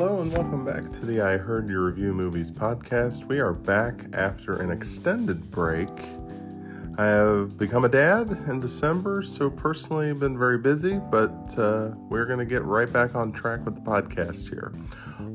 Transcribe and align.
Hello 0.00 0.22
and 0.22 0.32
welcome 0.32 0.64
back 0.64 0.90
to 0.92 1.04
the 1.04 1.20
I 1.20 1.36
Heard 1.36 1.68
You 1.68 1.78
Review 1.84 2.14
Movies 2.14 2.50
podcast. 2.50 3.26
We 3.26 3.38
are 3.38 3.52
back 3.52 4.06
after 4.14 4.56
an 4.56 4.70
extended 4.70 5.50
break. 5.50 5.90
I 6.96 7.04
have 7.04 7.58
become 7.58 7.84
a 7.84 7.88
dad 7.90 8.30
in 8.48 8.60
December, 8.60 9.20
so 9.20 9.50
personally 9.50 10.14
been 10.14 10.38
very 10.38 10.56
busy, 10.56 10.98
but 11.10 11.54
uh, 11.58 11.92
we're 12.08 12.24
going 12.24 12.38
to 12.38 12.46
get 12.46 12.64
right 12.64 12.90
back 12.90 13.14
on 13.14 13.30
track 13.30 13.66
with 13.66 13.74
the 13.74 13.82
podcast 13.82 14.48
here. 14.48 14.72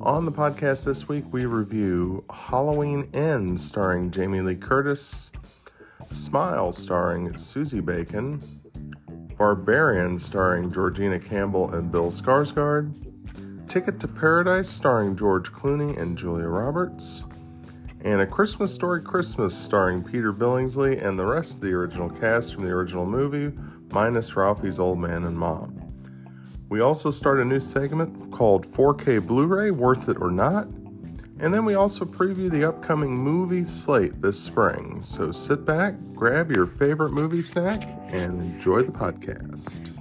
On 0.01 0.25
the 0.25 0.31
podcast 0.31 0.83
this 0.83 1.07
week, 1.07 1.25
we 1.31 1.45
review 1.45 2.25
Halloween 2.31 3.07
Ends 3.13 3.63
starring 3.63 4.09
Jamie 4.09 4.41
Lee 4.41 4.55
Curtis, 4.55 5.31
Smile 6.09 6.71
starring 6.71 7.37
Sosie 7.37 7.81
Bacon, 7.81 8.41
Barbarian 9.37 10.17
starring 10.17 10.71
Georgina 10.71 11.19
Campbell 11.19 11.71
and 11.71 11.91
Bill 11.91 12.09
Skarsgård, 12.09 13.04
Ticket 13.67 13.99
to 13.99 14.07
Paradise 14.07 14.69
starring 14.69 15.15
George 15.15 15.51
Clooney 15.51 15.97
and 15.97 16.17
Julia 16.17 16.47
Roberts, 16.47 17.25
and 18.01 18.21
A 18.21 18.25
Christmas 18.25 18.73
Story 18.73 19.01
Christmas 19.01 19.57
starring 19.57 20.03
Peter 20.03 20.31
Billingsley 20.31 21.03
and 21.03 21.17
the 21.17 21.25
rest 21.25 21.55
of 21.55 21.61
the 21.61 21.73
original 21.73 22.09
cast 22.09 22.53
from 22.53 22.63
the 22.63 22.71
original 22.71 23.05
movie, 23.05 23.57
minus 23.91 24.35
Ralphie's 24.35 24.79
old 24.79 24.99
man 24.99 25.23
and 25.23 25.37
mom. 25.37 25.81
We 26.69 26.81
also 26.81 27.11
start 27.11 27.39
a 27.39 27.45
new 27.45 27.59
segment 27.59 28.31
called 28.31 28.65
4K 28.65 29.25
Blu 29.25 29.45
ray 29.47 29.71
Worth 29.71 30.09
It 30.09 30.17
or 30.19 30.31
Not, 30.31 30.67
and 31.39 31.53
then 31.53 31.65
we 31.65 31.75
also 31.75 32.05
preview 32.05 32.49
the 32.49 32.63
upcoming 32.63 33.17
movie 33.17 33.63
slate 33.63 34.21
this 34.21 34.39
spring. 34.39 35.03
So 35.03 35.31
sit 35.31 35.65
back, 35.65 35.95
grab 36.15 36.51
your 36.51 36.65
favorite 36.65 37.11
movie 37.11 37.41
snack, 37.41 37.83
and 38.11 38.41
enjoy 38.41 38.83
the 38.83 38.91
podcast. 38.91 39.91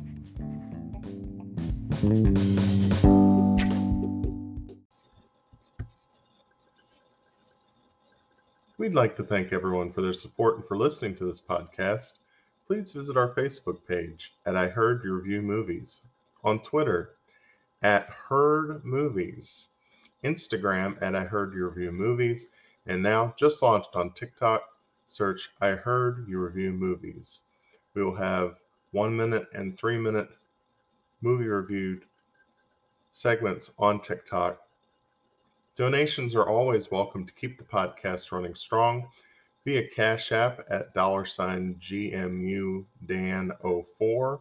We'd 8.85 8.93
like 8.93 9.17
to 9.17 9.23
thank 9.23 9.51
everyone 9.51 9.93
for 9.93 10.03
their 10.03 10.13
support 10.13 10.57
and 10.57 10.65
for 10.67 10.77
listening 10.77 11.15
to 11.15 11.25
this 11.25 11.41
podcast. 11.41 12.19
Please 12.67 12.91
visit 12.91 13.17
our 13.17 13.33
Facebook 13.35 13.79
page 13.89 14.35
at 14.45 14.59
I 14.59 14.67
Heard 14.67 15.03
You 15.03 15.15
Review 15.15 15.41
Movies, 15.41 16.03
on 16.45 16.59
Twitter 16.59 17.13
at 17.81 18.11
Heard 18.29 18.85
Movies, 18.85 19.69
Instagram 20.23 21.01
at 21.01 21.17
I 21.17 21.25
Heard 21.25 21.55
You 21.55 21.67
Review 21.67 21.93
Movies, 21.93 22.49
and 22.85 23.03
now 23.03 23.33
just 23.39 23.63
launched 23.63 23.97
on 23.97 24.13
TikTok. 24.13 24.61
Search 25.07 25.49
I 25.63 25.71
Heard 25.71 26.27
You 26.29 26.39
Review 26.41 26.73
Movies. 26.73 27.45
We 27.95 28.05
will 28.05 28.17
have 28.17 28.57
one 28.91 29.17
minute 29.17 29.47
and 29.55 29.79
three 29.79 29.97
minute 29.97 30.29
movie 31.23 31.49
reviewed 31.49 32.05
segments 33.13 33.71
on 33.79 34.01
TikTok 34.01 34.61
Donations 35.77 36.37
are 36.37 36.49
always 36.49 36.93
welcome 36.93 37.27
to 37.27 37.35
keep 37.35 37.59
the 37.59 37.65
podcast 37.65 38.31
running 38.31 38.55
strong 38.55 39.09
via 39.65 39.89
Cash 39.89 40.31
App 40.31 40.65
at 40.71 40.95
dollar 40.95 41.25
sign 41.25 41.75
GMU 41.81 42.85
Dan04, 43.07 44.41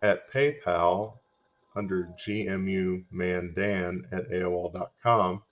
at 0.00 0.32
PayPal 0.32 1.18
under 1.76 2.08
GMU 2.18 3.04
Mandan 3.10 4.06
at 4.12 4.30
AOL.com. 4.30 5.42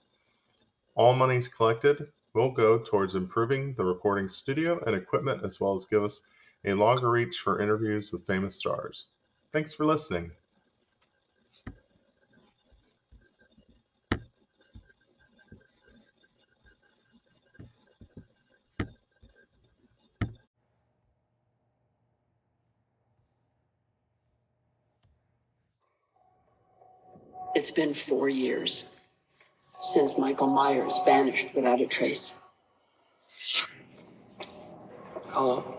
All 0.95 1.13
monies 1.13 1.47
collected 1.47 2.07
will 2.33 2.49
go 2.49 2.79
towards 2.79 3.13
improving 3.13 3.75
the 3.75 3.85
recording 3.85 4.27
studio 4.27 4.83
and 4.87 4.95
equipment 4.95 5.43
as 5.43 5.59
well 5.59 5.75
as 5.75 5.85
give 5.85 6.03
us 6.03 6.23
a 6.65 6.73
longer 6.73 7.11
reach 7.11 7.37
for 7.41 7.61
interviews 7.61 8.11
with 8.11 8.25
famous 8.25 8.55
stars. 8.55 9.05
Thanks 9.51 9.71
for 9.71 9.85
listening. 9.85 10.31
It's 27.59 27.71
been 27.71 27.93
four 27.93 28.29
years 28.29 28.87
since 29.81 30.17
Michael 30.17 30.47
Myers 30.47 30.97
vanished 31.03 31.53
without 31.53 31.81
a 31.81 31.87
trace. 31.87 32.55
Hello? 35.27 35.78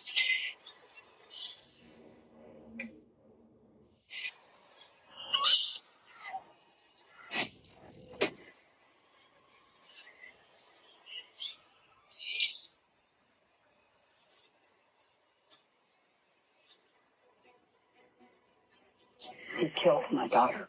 He 19.61 19.69
killed 19.69 20.11
my 20.11 20.27
daughter. 20.27 20.67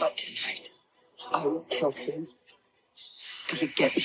But 0.00 0.14
tonight, 0.14 0.70
I 1.30 1.44
will 1.44 1.62
kill 1.68 1.92
him. 1.92 2.26
Gonna 3.48 3.66
get 3.66 3.94
me. 3.94 4.02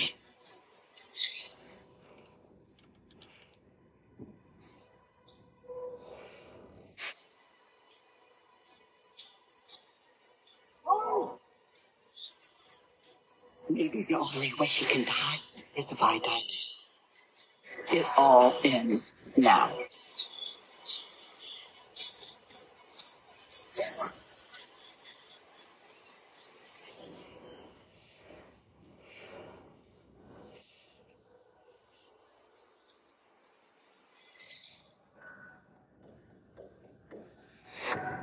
Maybe 13.70 14.04
the 14.04 14.16
only 14.16 14.52
way 14.60 14.66
he 14.66 14.84
can 14.86 15.06
die 15.06 15.38
is 15.56 15.94
if 15.94 16.04
I 16.04 16.18
die. 16.18 17.98
It 17.98 18.06
all 18.18 18.54
ends 18.66 19.34
now. 19.38 19.72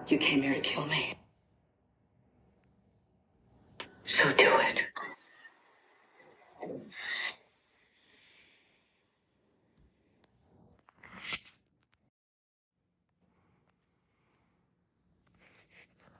You 0.08 0.18
came 0.18 0.40
here 0.40 0.54
to 0.54 0.60
kill 0.60 0.86
me. 0.86 1.14
So 4.04 4.24
do 4.36 4.46
it. 4.46 4.86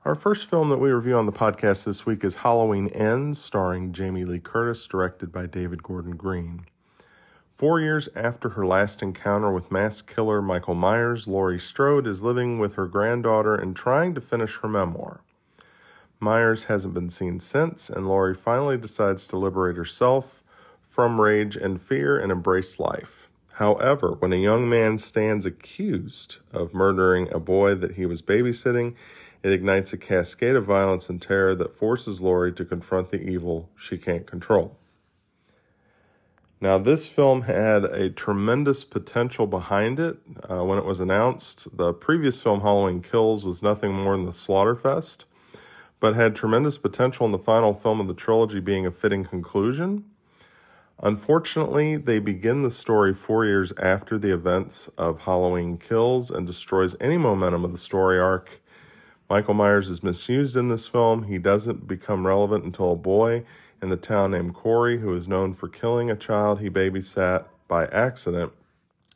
Our 0.06 0.14
first 0.14 0.49
film 0.49 0.69
that 0.69 0.79
we 0.79 0.93
review 0.93 1.17
on 1.17 1.26
the 1.26 1.32
podcast 1.32 1.85
this 1.85 2.06
week 2.06 2.23
is 2.23 2.37
Halloween 2.37 2.87
Ends, 2.91 3.41
starring 3.41 3.91
Jamie 3.93 4.25
Lee 4.25 4.38
Curtis, 4.38 4.87
directed 4.87 5.32
by 5.32 5.47
David 5.47 5.82
Gordon 5.82 6.14
Green. 6.14 6.64
Four 7.50 7.81
years 7.81 8.08
after 8.14 8.50
her 8.50 8.64
last 8.64 9.03
encounter 9.03 9.50
with 9.50 9.73
mass 9.73 10.03
killer 10.03 10.41
Michael 10.41 10.76
Myers, 10.76 11.26
Laurie 11.26 11.58
Strode 11.58 12.06
is 12.06 12.23
living 12.23 12.61
with 12.61 12.75
her 12.75 12.87
granddaughter 12.87 13.56
and 13.56 13.75
trying 13.75 14.14
to 14.14 14.20
finish 14.20 14.58
her 14.58 14.69
memoir. 14.69 15.23
Myers 16.20 16.67
hasn't 16.67 16.94
been 16.94 17.11
seen 17.11 17.41
since, 17.41 17.91
and 17.91 18.06
Laurie 18.06 18.32
finally 18.32 18.76
decides 18.76 19.26
to 19.26 19.37
liberate 19.37 19.76
herself 19.76 20.41
from 20.81 21.20
rage 21.20 21.56
and 21.56 21.82
fear 21.82 22.17
and 22.17 22.31
embrace 22.31 22.79
life. 22.79 23.29
However, 23.55 24.12
when 24.12 24.32
a 24.32 24.37
young 24.37 24.69
man 24.69 24.99
stands 24.99 25.47
accused 25.47 26.41
of 26.53 26.75
murdering 26.75 27.32
a 27.32 27.41
boy 27.41 27.75
that 27.75 27.94
he 27.94 28.06
was 28.06 28.23
babysitting, 28.23 28.94
it 29.46 29.52
ignites 29.52 29.93
a 29.93 29.96
cascade 29.96 30.56
of 30.56 30.66
violence 30.66 31.08
and 31.08 31.22
terror 31.22 31.54
that 31.54 31.70
forces 31.70 32.20
Laurie 32.20 32.52
to 32.52 32.64
confront 32.64 33.10
the 33.10 33.22
evil 33.22 33.70
she 33.76 33.96
can't 33.96 34.26
control. 34.26 34.76
Now, 36.60 36.78
this 36.78 37.06
film 37.08 37.43
had 37.43 37.84
a 37.84 38.10
tremendous 38.10 38.82
potential 38.82 39.46
behind 39.46 40.00
it. 40.00 40.16
Uh, 40.50 40.64
when 40.64 40.78
it 40.78 40.84
was 40.84 40.98
announced, 40.98 41.76
the 41.76 41.93
previous 41.93 42.43
film, 42.43 42.62
Halloween 42.62 43.02
Kills, 43.02 43.44
was 43.44 43.62
nothing 43.62 43.94
more 43.94 44.16
than 44.16 44.26
the 44.26 44.32
Slaughterfest, 44.32 45.26
but 46.00 46.16
had 46.16 46.34
tremendous 46.34 46.76
potential 46.76 47.25
in 47.25 47.31
the 47.31 47.38
final 47.38 47.72
film 47.72 48.00
of 48.00 48.08
the 48.08 48.14
trilogy 48.14 48.58
being 48.58 48.84
a 48.84 48.90
fitting 48.90 49.22
conclusion. 49.22 50.06
Unfortunately, 51.00 51.96
they 51.96 52.19
begin 52.19 52.62
the 52.62 52.70
story 52.72 53.14
four 53.14 53.44
years 53.44 53.72
after 53.81 54.19
the 54.19 54.34
events 54.34 54.88
of 54.98 55.20
Halloween 55.20 55.78
Kills 55.78 56.32
and 56.32 56.48
destroys 56.48 56.96
any 57.00 57.16
momentum 57.16 57.64
of 57.64 57.70
the 57.70 57.78
story 57.78 58.19
arc. 58.19 58.60
Michael 59.28 59.55
Myers 59.55 59.90
is 59.90 60.05
misused 60.05 60.56
in 60.56 60.69
this 60.69 60.87
film. 60.87 61.25
He 61.25 61.38
doesn't 61.38 61.88
become 61.88 62.26
relevant 62.26 62.64
until 62.64 62.93
a 62.93 62.96
boy 62.96 63.44
in 63.82 63.88
the 63.88 63.96
town 63.96 64.31
named 64.31 64.55
Corey, 64.55 64.99
who 64.99 65.12
is 65.14 65.26
known 65.26 65.52
for 65.52 65.69
killing 65.69 66.08
a 66.08 66.17
child 66.17 66.61
he 66.61 66.70
babysat 66.70 67.46
by 67.67 67.87
accident 67.87 68.52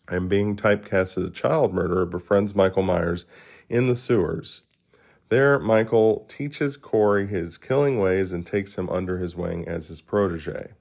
and 0.09 0.29
being 0.29 0.57
typecast 0.57 1.17
as 1.17 1.25
a 1.25 1.31
child 1.31 1.73
murderer, 1.73 2.05
befriends 2.05 2.57
Michael 2.57 2.83
Myers 2.83 3.25
in 3.69 3.87
the 3.87 3.95
sewers. 3.95 4.63
There, 5.29 5.61
Michael 5.61 6.27
teaches 6.29 6.77
Corey 6.77 7.29
his 7.29 7.57
killing 7.57 8.01
ways 8.01 8.33
and 8.33 8.45
takes 8.45 8.75
him 8.75 8.91
under 8.91 9.19
his 9.19 9.37
wing 9.37 9.69
as 9.69 9.87
his 9.87 10.03
protege. 10.03 10.73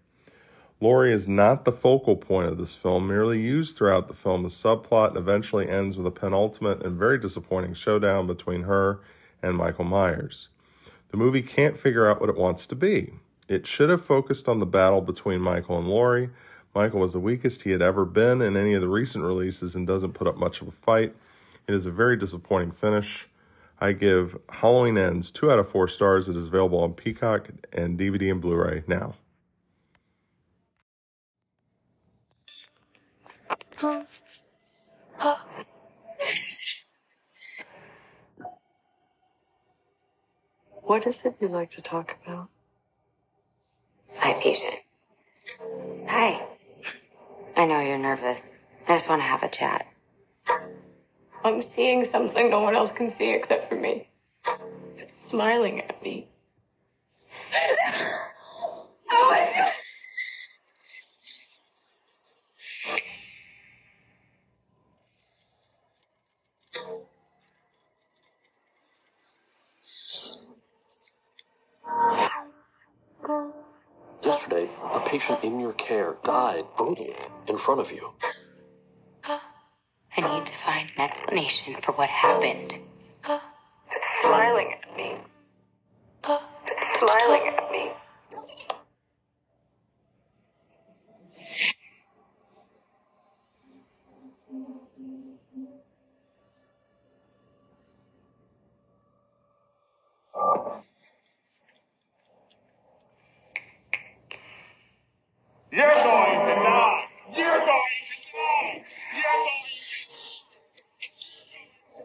Laurie 0.81 1.13
is 1.13 1.27
not 1.27 1.65
the 1.65 1.71
focal 1.71 2.15
point 2.15 2.47
of 2.47 2.57
this 2.57 2.75
film, 2.75 3.07
merely 3.07 3.39
used 3.39 3.77
throughout 3.77 4.07
the 4.07 4.13
film 4.15 4.43
as 4.43 4.53
subplot 4.53 5.09
and 5.09 5.17
eventually 5.17 5.69
ends 5.69 5.97
with 5.97 6.07
a 6.07 6.11
penultimate 6.11 6.83
and 6.83 6.97
very 6.97 7.19
disappointing 7.19 7.75
showdown 7.75 8.25
between 8.25 8.63
her 8.63 9.01
and 9.41 9.57
Michael 9.57 9.85
Myers. 9.85 10.49
The 11.09 11.17
movie 11.17 11.41
can't 11.41 11.77
figure 11.77 12.09
out 12.09 12.21
what 12.21 12.29
it 12.29 12.37
wants 12.37 12.67
to 12.67 12.75
be. 12.75 13.13
It 13.47 13.65
should 13.65 13.89
have 13.89 14.01
focused 14.01 14.47
on 14.47 14.59
the 14.59 14.65
battle 14.65 15.01
between 15.01 15.41
Michael 15.41 15.77
and 15.77 15.87
Laurie. 15.87 16.29
Michael 16.75 16.99
was 16.99 17.13
the 17.13 17.19
weakest 17.19 17.63
he 17.63 17.71
had 17.71 17.81
ever 17.81 18.05
been 18.05 18.41
in 18.41 18.55
any 18.55 18.73
of 18.73 18.81
the 18.81 18.87
recent 18.87 19.23
releases 19.23 19.75
and 19.75 19.87
doesn't 19.87 20.13
put 20.13 20.27
up 20.27 20.37
much 20.37 20.61
of 20.61 20.67
a 20.67 20.71
fight. 20.71 21.15
It 21.67 21.73
is 21.73 21.87
a 21.87 21.91
very 21.91 22.15
disappointing 22.15 22.71
finish. 22.71 23.27
I 23.79 23.93
give 23.93 24.37
Halloween 24.49 24.97
Ends 24.97 25.31
2 25.31 25.51
out 25.51 25.57
of 25.57 25.67
4 25.67 25.87
stars. 25.87 26.29
It 26.29 26.35
is 26.35 26.47
available 26.47 26.79
on 26.83 26.93
Peacock 26.93 27.49
and 27.73 27.97
DVD 27.97 28.31
and 28.31 28.41
Blu 28.41 28.55
ray 28.55 28.83
now. 28.87 29.15
What 40.89 41.05
is 41.05 41.23
it 41.23 41.35
you 41.39 41.49
like 41.49 41.69
to 41.77 41.83
talk 41.83 42.17
about? 42.25 42.49
Hi, 44.17 44.33
patient. 44.41 44.73
Hi. 46.07 46.43
I 47.55 47.67
know 47.67 47.79
you're 47.79 47.99
nervous. 47.99 48.65
I 48.87 48.95
just 48.95 49.07
want 49.07 49.21
to 49.21 49.27
have 49.27 49.43
a 49.43 49.49
chat. 49.49 49.85
I'm 51.43 51.61
seeing 51.61 52.05
something 52.05 52.49
no 52.49 52.61
one 52.61 52.75
else 52.75 52.91
can 52.91 53.11
see 53.11 53.31
except 53.35 53.69
for 53.69 53.75
me. 53.75 54.07
It's 54.97 55.15
smiling 55.15 55.81
at 55.81 56.01
me. 56.01 56.27
oh 59.11 59.27
my 59.29 59.71
God. 73.21 73.53
Yesterday, 74.23 74.67
a 74.83 74.98
patient 75.09 75.43
in 75.43 75.59
your 75.59 75.73
care 75.73 76.17
died 76.23 76.63
brutally 76.77 77.15
in 77.47 77.57
front 77.57 77.81
of 77.81 77.91
you. 77.91 78.13
I 79.25 80.35
need 80.35 80.45
to 80.45 80.55
find 80.55 80.91
an 80.95 81.01
explanation 81.01 81.73
for 81.81 81.93
what 81.93 82.09
happened. 82.09 82.77
It's 83.25 84.21
smiling 84.21 84.71
at 84.71 84.95
me. 84.95 85.15
It's 86.67 86.99
smiling 86.99 87.53
at 87.57 87.71
me. 87.71 87.91
You're 105.71 105.87
going 105.87 106.39
to 106.47 106.55
die. 106.55 107.03
You're 107.37 107.59
going 107.59 107.67
to 108.07 108.15
die. 108.33 108.83
You're 109.15 109.33
going 109.33 109.59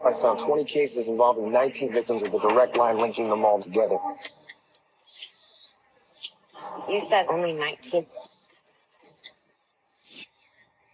I 0.05 0.13
found 0.13 0.39
20 0.65 0.73
cases 0.73 1.09
involving 1.09 1.53
19 1.53 1.93
victims 1.93 2.23
with 2.23 2.33
a 2.33 2.49
direct 2.49 2.77
line 2.77 2.97
linking 2.99 3.29
them 3.29 3.45
all 3.45 3.61
together. 3.61 3.99
You 6.89 7.01
said 7.01 7.27
only 7.29 7.53
19. 7.53 8.07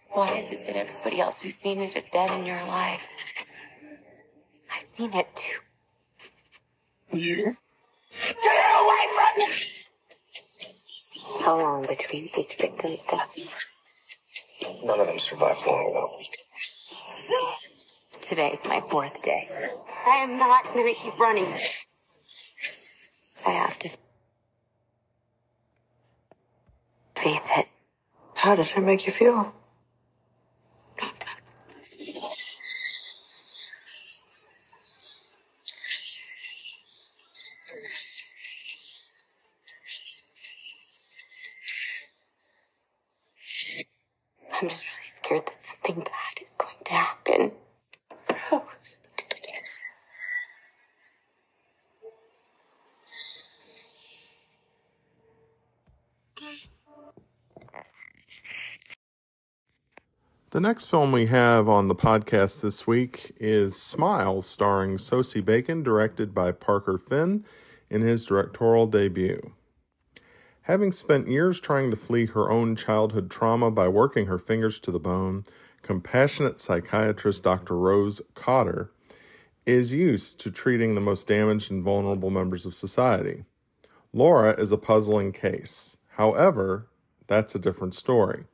Why 0.09 0.27
is 0.35 0.51
it 0.51 0.65
that 0.65 0.75
everybody 0.75 1.21
else 1.21 1.41
who's 1.41 1.55
seen 1.55 1.79
it 1.79 1.95
is 1.95 2.09
dead 2.09 2.29
and 2.31 2.45
you're 2.45 2.59
alive? 2.59 3.01
I've 4.75 4.81
seen 4.81 5.13
it 5.13 5.27
too. 5.35 5.59
You? 7.17 7.55
Get 8.43 8.57
away 8.81 9.05
from 9.15 9.31
me! 9.37 9.47
How 11.45 11.57
long 11.57 11.87
between 11.87 12.29
each 12.37 12.55
victim's 12.57 13.05
death? 13.05 13.37
None 14.83 14.99
of 14.99 15.07
them 15.07 15.19
survived 15.19 15.65
longer 15.65 15.93
than 15.93 16.03
a 16.03 16.17
week. 16.17 16.40
Today's 18.31 18.63
my 18.65 18.79
fourth 18.79 19.21
day. 19.23 19.49
I 20.07 20.23
am 20.23 20.37
not 20.37 20.63
gonna 20.63 20.93
keep 20.93 21.19
running. 21.19 21.51
I 23.45 23.49
have 23.49 23.77
to 23.79 23.89
face 27.13 27.49
it. 27.57 27.67
How 28.35 28.55
does 28.55 28.73
it 28.77 28.85
make 28.85 29.05
you 29.05 29.11
feel? 29.11 29.53
I'm 44.53 44.69
just 44.69 44.85
really 44.85 45.03
scared 45.03 45.47
that 45.47 45.61
something 45.61 45.95
bad 45.95 46.41
is 46.41 46.55
going 46.55 46.77
to 46.85 46.93
happen. 46.93 47.51
Rose. 48.51 48.99
The 60.61 60.67
next 60.67 60.91
film 60.91 61.11
we 61.11 61.25
have 61.25 61.67
on 61.67 61.87
the 61.87 61.95
podcast 61.95 62.61
this 62.61 62.85
week 62.85 63.31
is 63.39 63.75
Smiles, 63.75 64.45
starring 64.45 64.99
Sosie 64.99 65.41
Bacon, 65.41 65.81
directed 65.81 66.35
by 66.35 66.51
Parker 66.51 66.99
Finn 66.99 67.43
in 67.89 68.03
his 68.03 68.25
directorial 68.25 68.85
debut. 68.85 69.53
Having 70.61 70.91
spent 70.91 71.27
years 71.27 71.59
trying 71.59 71.89
to 71.89 71.95
flee 71.95 72.27
her 72.27 72.51
own 72.51 72.75
childhood 72.75 73.31
trauma 73.31 73.71
by 73.71 73.87
working 73.87 74.27
her 74.27 74.37
fingers 74.37 74.79
to 74.81 74.91
the 74.91 74.99
bone, 74.99 75.41
compassionate 75.81 76.59
psychiatrist 76.59 77.43
Dr. 77.43 77.75
Rose 77.75 78.21
Cotter 78.35 78.91
is 79.65 79.91
used 79.91 80.39
to 80.41 80.51
treating 80.51 80.93
the 80.93 81.01
most 81.01 81.27
damaged 81.27 81.71
and 81.71 81.81
vulnerable 81.81 82.29
members 82.29 82.67
of 82.67 82.75
society. 82.75 83.45
Laura 84.13 84.51
is 84.59 84.71
a 84.71 84.77
puzzling 84.77 85.31
case. 85.31 85.97
However, 86.17 86.87
that's 87.25 87.55
a 87.55 87.59
different 87.59 87.95
story. 87.95 88.45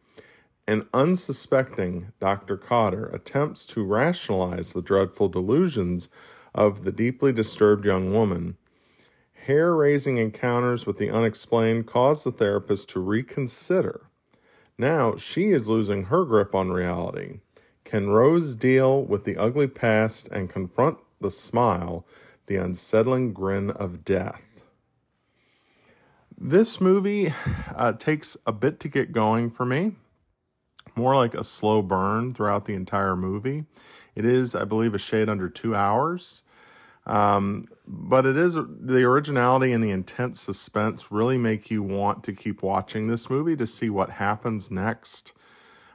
An 0.70 0.86
unsuspecting 0.94 2.12
Dr. 2.20 2.58
Cotter 2.58 3.06
attempts 3.06 3.66
to 3.68 3.86
rationalize 3.86 4.74
the 4.74 4.82
dreadful 4.82 5.30
delusions 5.30 6.10
of 6.54 6.84
the 6.84 6.92
deeply 6.92 7.32
disturbed 7.32 7.86
young 7.86 8.12
woman. 8.12 8.58
Hair 9.46 9.74
raising 9.74 10.18
encounters 10.18 10.86
with 10.86 10.98
the 10.98 11.10
unexplained 11.10 11.88
cause 11.88 12.26
the 12.26 12.34
therapist 12.34 12.90
to 12.90 13.00
reconsider. 13.00 14.08
Now 14.78 15.16
she 15.16 15.52
is 15.52 15.70
losing 15.70 16.04
her 16.06 16.26
grip 16.26 16.54
on 16.54 16.70
reality. 16.70 17.40
Can 17.86 18.10
Rose 18.10 18.54
deal 18.54 19.06
with 19.06 19.24
the 19.24 19.38
ugly 19.38 19.68
past 19.68 20.28
and 20.34 20.50
confront 20.50 21.00
the 21.22 21.32
smile, 21.32 22.06
the 22.48 22.58
unsettling 22.58 23.32
grin 23.32 23.72
of 23.72 24.04
death? 24.04 24.66
This 26.38 26.82
movie 26.82 27.32
uh, 27.74 27.94
takes 27.94 28.36
a 28.46 28.52
bit 28.52 28.82
to 28.82 28.90
get 28.90 29.14
going 29.14 29.50
for 29.50 29.66
me. 29.66 29.94
More 30.98 31.16
like 31.16 31.36
a 31.36 31.44
slow 31.44 31.82
burn 31.82 32.34
throughout 32.34 32.66
the 32.66 32.74
entire 32.74 33.16
movie. 33.16 33.66
It 34.16 34.25
is, 34.25 34.56
I 34.56 34.66
believe, 34.66 34.94
a 34.94 35.00
shade 35.00 35.30
under 35.30 35.48
two 35.48 35.75
hours. 35.75 36.44
Um, 37.06 37.63
but 37.88 38.25
it 38.25 38.36
is 38.36 38.56
the 38.56 39.04
originality 39.04 39.72
and 39.72 39.82
the 39.82 39.92
intense 39.92 40.42
suspense 40.42 41.10
really 41.10 41.38
make 41.38 41.72
you 41.72 41.82
want 41.82 42.25
to 42.25 42.34
keep 42.34 42.62
watching 42.62 43.08
this 43.08 43.30
movie 43.30 43.56
to 43.56 43.66
see 43.66 43.89
what 43.89 44.10
happens 44.10 44.70
next. 44.70 45.34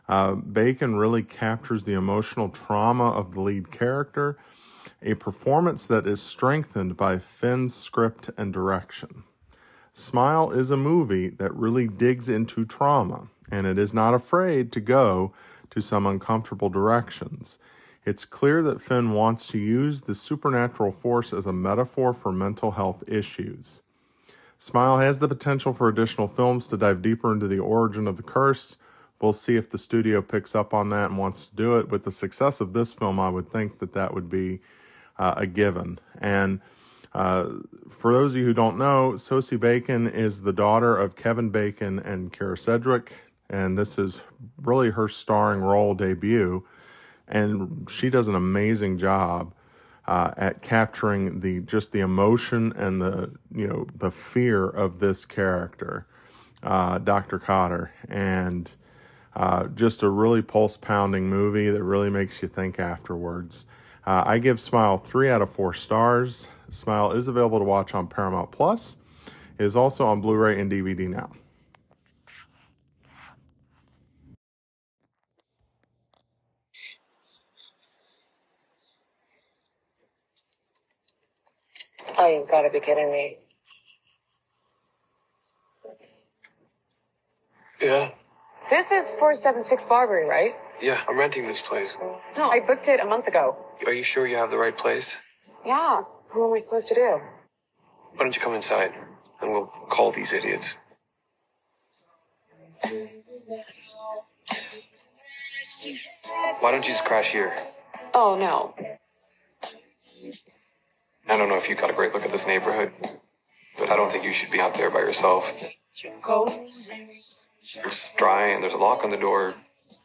Uh, 0.08 0.34
Bacon 0.36 0.96
really 0.96 1.22
captures 1.22 1.84
the 1.84 1.94
emotional 1.94 2.48
trauma 2.48 3.10
of 3.10 3.34
the 3.34 3.40
lead 3.40 3.70
character, 3.70 4.38
a 5.02 5.14
performance 5.14 5.86
that 5.88 6.06
is 6.06 6.22
strengthened 6.22 6.96
by 6.96 7.18
Finn's 7.18 7.74
script 7.74 8.30
and 8.38 8.52
direction. 8.52 9.24
Smile 9.92 10.50
is 10.50 10.70
a 10.70 10.76
movie 10.76 11.28
that 11.28 11.54
really 11.54 11.86
digs 11.86 12.30
into 12.30 12.64
trauma, 12.64 13.28
and 13.52 13.66
it 13.66 13.78
is 13.78 13.94
not 13.94 14.14
afraid 14.14 14.72
to 14.72 14.80
go 14.80 15.32
to 15.70 15.80
some 15.80 16.06
uncomfortable 16.06 16.70
directions. 16.70 17.58
It's 18.04 18.24
clear 18.24 18.62
that 18.64 18.80
Finn 18.80 19.12
wants 19.12 19.46
to 19.48 19.58
use 19.58 20.00
the 20.00 20.14
supernatural 20.14 20.90
force 20.90 21.32
as 21.32 21.46
a 21.46 21.52
metaphor 21.52 22.12
for 22.12 22.32
mental 22.32 22.72
health 22.72 23.04
issues. 23.06 23.82
Smile 24.58 24.98
has 24.98 25.20
the 25.20 25.28
potential 25.28 25.72
for 25.72 25.88
additional 25.88 26.26
films 26.26 26.66
to 26.68 26.76
dive 26.76 27.02
deeper 27.02 27.32
into 27.32 27.46
the 27.46 27.60
origin 27.60 28.08
of 28.08 28.16
the 28.16 28.22
curse. 28.22 28.76
We'll 29.20 29.32
see 29.32 29.56
if 29.56 29.70
the 29.70 29.78
studio 29.78 30.20
picks 30.20 30.56
up 30.56 30.74
on 30.74 30.88
that 30.90 31.10
and 31.10 31.18
wants 31.18 31.50
to 31.50 31.56
do 31.56 31.78
it. 31.78 31.90
With 31.90 32.04
the 32.04 32.10
success 32.10 32.60
of 32.60 32.72
this 32.72 32.92
film, 32.92 33.20
I 33.20 33.28
would 33.28 33.48
think 33.48 33.78
that 33.78 33.92
that 33.92 34.14
would 34.14 34.28
be 34.28 34.60
uh, 35.18 35.34
a 35.36 35.46
given. 35.46 35.98
And 36.20 36.60
uh, 37.14 37.50
for 37.88 38.12
those 38.12 38.34
of 38.34 38.40
you 38.40 38.46
who 38.46 38.54
don't 38.54 38.78
know, 38.78 39.16
Sosie 39.16 39.56
Bacon 39.56 40.08
is 40.08 40.42
the 40.42 40.52
daughter 40.52 40.96
of 40.96 41.14
Kevin 41.14 41.50
Bacon 41.50 41.98
and 42.00 42.32
Kyra 42.32 42.58
Sedgwick, 42.58 43.12
and 43.52 43.78
this 43.78 43.98
is 43.98 44.24
really 44.62 44.90
her 44.90 45.06
starring 45.06 45.60
role 45.60 45.94
debut 45.94 46.64
and 47.28 47.88
she 47.90 48.10
does 48.10 48.28
an 48.28 48.34
amazing 48.34 48.98
job 48.98 49.54
uh, 50.06 50.32
at 50.36 50.62
capturing 50.62 51.40
the 51.40 51.60
just 51.60 51.92
the 51.92 52.00
emotion 52.00 52.72
and 52.76 53.00
the 53.00 53.34
you 53.54 53.66
know 53.68 53.86
the 53.96 54.10
fear 54.10 54.68
of 54.68 54.98
this 54.98 55.24
character, 55.24 56.06
uh, 56.62 56.98
Dr. 56.98 57.38
Cotter, 57.38 57.92
and 58.08 58.74
uh, 59.34 59.68
just 59.68 60.02
a 60.02 60.08
really 60.08 60.42
pulse 60.42 60.76
pounding 60.76 61.30
movie 61.30 61.70
that 61.70 61.82
really 61.82 62.10
makes 62.10 62.42
you 62.42 62.48
think 62.48 62.80
afterwards. 62.80 63.66
Uh, 64.04 64.24
I 64.26 64.38
give 64.38 64.58
Smile 64.58 64.98
three 64.98 65.30
out 65.30 65.42
of 65.42 65.50
four 65.50 65.72
stars. 65.72 66.50
Smile 66.68 67.12
is 67.12 67.28
available 67.28 67.60
to 67.60 67.64
watch 67.64 67.94
on 67.94 68.08
Paramount 68.08 68.50
Plus. 68.50 68.96
It 69.58 69.64
is 69.64 69.76
also 69.76 70.06
on 70.06 70.20
Blu-ray 70.20 70.60
and 70.60 70.70
DVD 70.70 71.08
now. 71.08 71.30
Oh, 82.22 82.28
you've 82.28 82.48
got 82.48 82.62
to 82.62 82.70
be 82.70 82.78
kidding 82.78 83.10
me. 83.10 83.36
Yeah. 87.80 88.10
This 88.70 88.92
is 88.92 89.14
476 89.14 89.86
Barbary, 89.86 90.28
right? 90.28 90.52
Yeah, 90.80 91.00
I'm 91.08 91.18
renting 91.18 91.48
this 91.48 91.60
place. 91.60 91.98
No, 92.36 92.48
I 92.48 92.60
booked 92.60 92.86
it 92.86 93.00
a 93.00 93.04
month 93.04 93.26
ago. 93.26 93.56
Are 93.86 93.92
you 93.92 94.04
sure 94.04 94.24
you 94.28 94.36
have 94.36 94.52
the 94.52 94.56
right 94.56 94.76
place? 94.78 95.20
Yeah. 95.66 96.02
Who 96.28 96.46
am 96.46 96.54
I 96.54 96.58
supposed 96.58 96.86
to 96.90 96.94
do? 96.94 97.20
Why 98.12 98.18
don't 98.18 98.36
you 98.36 98.40
come 98.40 98.54
inside 98.54 98.94
and 99.40 99.50
we'll 99.50 99.66
call 99.66 100.12
these 100.12 100.32
idiots? 100.32 100.76
Why 106.60 106.70
don't 106.70 106.86
you 106.86 106.92
just 106.92 107.04
crash 107.04 107.32
here? 107.32 107.52
Oh, 108.14 108.36
no. 108.38 108.76
I 111.32 111.38
don't 111.38 111.48
know 111.48 111.56
if 111.56 111.66
you 111.66 111.74
got 111.74 111.88
a 111.88 111.94
great 111.94 112.12
look 112.12 112.26
at 112.26 112.30
this 112.30 112.46
neighborhood, 112.46 112.92
but 113.78 113.88
I 113.88 113.96
don't 113.96 114.12
think 114.12 114.22
you 114.22 114.34
should 114.34 114.50
be 114.50 114.60
out 114.60 114.74
there 114.74 114.90
by 114.90 114.98
yourself. 114.98 115.64
It's 117.72 118.14
dry 118.18 118.48
and 118.48 118.62
there's 118.62 118.74
a 118.74 118.76
lock 118.76 119.02
on 119.02 119.08
the 119.08 119.16
door. 119.16 119.54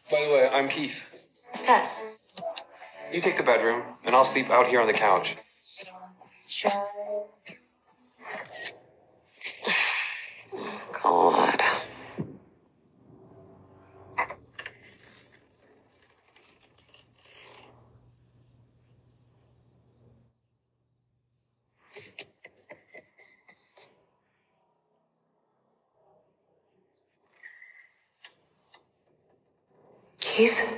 By 0.09 0.23
the 0.25 0.31
way, 0.33 0.49
I'm 0.49 0.69
Keith. 0.69 1.27
Tess. 1.63 2.05
You 3.11 3.19
take 3.19 3.35
the 3.35 3.43
bedroom, 3.43 3.83
and 4.05 4.15
I'll 4.15 4.23
sleep 4.23 4.49
out 4.49 4.67
here 4.67 4.79
on 4.79 4.87
the 4.87 4.93
couch. 4.93 5.35
God. 11.03 11.36
Keith? 30.37 30.76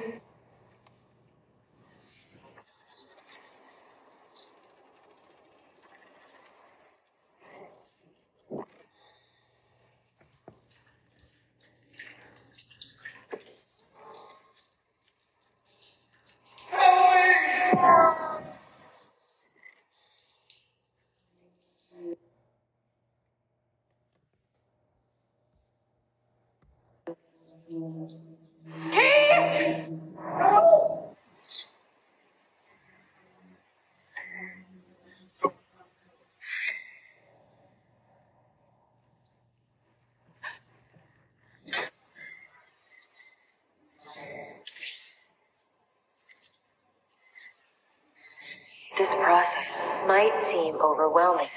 This 49.09 49.17
process 49.23 49.87
might 50.05 50.37
seem 50.37 50.75
overwhelming, 50.75 51.47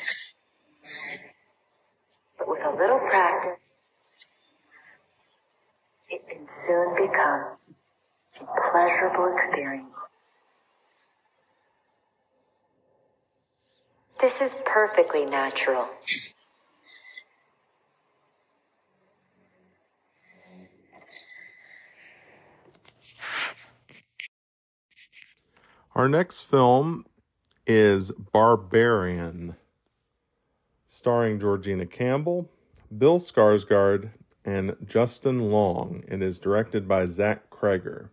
but 2.38 2.48
with 2.48 2.64
a 2.64 2.70
little 2.70 2.98
practice, 2.98 3.80
it 6.08 6.26
can 6.30 6.48
soon 6.48 6.94
become 6.94 7.58
a 8.40 8.70
pleasurable 8.70 9.36
experience. 9.36 9.86
This 14.18 14.40
is 14.40 14.56
perfectly 14.64 15.26
natural. 15.26 15.90
Our 25.94 26.08
next 26.08 26.44
film 26.44 27.04
is 27.66 28.10
Barbarian, 28.12 29.56
starring 30.86 31.38
Georgina 31.38 31.86
Campbell, 31.86 32.50
Bill 32.96 33.18
Skarsgård, 33.18 34.10
and 34.44 34.76
Justin 34.84 35.50
Long. 35.50 36.02
It 36.08 36.22
is 36.22 36.38
directed 36.38 36.88
by 36.88 37.06
Zach 37.06 37.50
Cregger. 37.50 38.10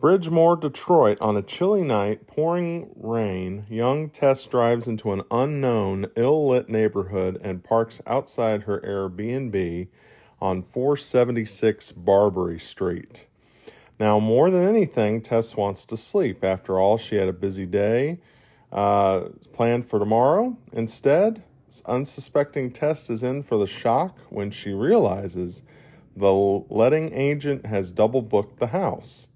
Brightmoor, 0.00 0.60
Detroit, 0.60 1.20
on 1.20 1.36
a 1.36 1.42
chilly 1.42 1.82
night, 1.82 2.28
pouring 2.28 2.92
rain, 2.96 3.64
young 3.68 4.08
Tess 4.08 4.46
drives 4.46 4.86
into 4.86 5.12
an 5.12 5.22
unknown, 5.30 6.06
ill 6.14 6.48
lit 6.48 6.68
neighborhood 6.68 7.36
and 7.42 7.64
parks 7.64 8.00
outside 8.06 8.62
her 8.62 8.80
Airbnb 8.80 9.88
on 10.40 10.62
476 10.62 11.90
Barbary 11.92 12.60
Street. 12.60 13.26
Now, 13.98 14.20
more 14.20 14.50
than 14.50 14.62
anything, 14.62 15.20
Tess 15.20 15.56
wants 15.56 15.84
to 15.86 15.96
sleep. 15.96 16.44
After 16.44 16.78
all, 16.78 16.98
she 16.98 17.16
had 17.16 17.28
a 17.28 17.32
busy 17.32 17.66
day 17.66 18.20
uh, 18.72 19.28
planned 19.52 19.86
for 19.86 19.98
tomorrow. 19.98 20.56
Instead, 20.72 21.42
unsuspecting 21.84 22.70
Tess 22.70 23.10
is 23.10 23.22
in 23.22 23.42
for 23.42 23.58
the 23.58 23.66
shock 23.66 24.18
when 24.30 24.50
she 24.50 24.72
realizes 24.72 25.64
the 26.16 26.32
letting 26.32 27.12
agent 27.12 27.66
has 27.66 27.92
double 27.92 28.22
booked 28.22 28.58
the 28.58 28.68
house. 28.68 29.28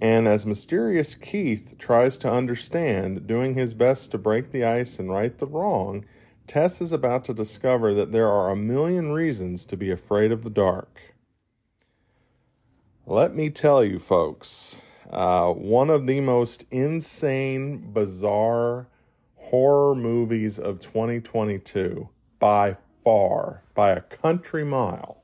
And 0.00 0.26
as 0.28 0.46
mysterious 0.46 1.14
Keith 1.14 1.76
tries 1.78 2.18
to 2.18 2.30
understand, 2.30 3.26
doing 3.26 3.54
his 3.54 3.74
best 3.74 4.10
to 4.10 4.18
break 4.18 4.50
the 4.50 4.64
ice 4.64 4.98
and 4.98 5.10
right 5.10 5.36
the 5.36 5.46
wrong, 5.46 6.04
Tess 6.46 6.80
is 6.80 6.92
about 6.92 7.24
to 7.24 7.34
discover 7.34 7.94
that 7.94 8.12
there 8.12 8.28
are 8.28 8.50
a 8.50 8.56
million 8.56 9.12
reasons 9.12 9.64
to 9.66 9.76
be 9.76 9.90
afraid 9.90 10.30
of 10.30 10.42
the 10.42 10.50
dark. 10.50 11.13
Let 13.06 13.34
me 13.34 13.50
tell 13.50 13.84
you, 13.84 13.98
folks, 13.98 14.80
uh, 15.10 15.52
one 15.52 15.90
of 15.90 16.06
the 16.06 16.22
most 16.22 16.64
insane, 16.70 17.92
bizarre 17.92 18.86
horror 19.36 19.94
movies 19.94 20.58
of 20.58 20.80
2022 20.80 22.08
by 22.38 22.78
far, 23.04 23.62
by 23.74 23.90
a 23.90 24.00
country 24.00 24.64
mile. 24.64 25.22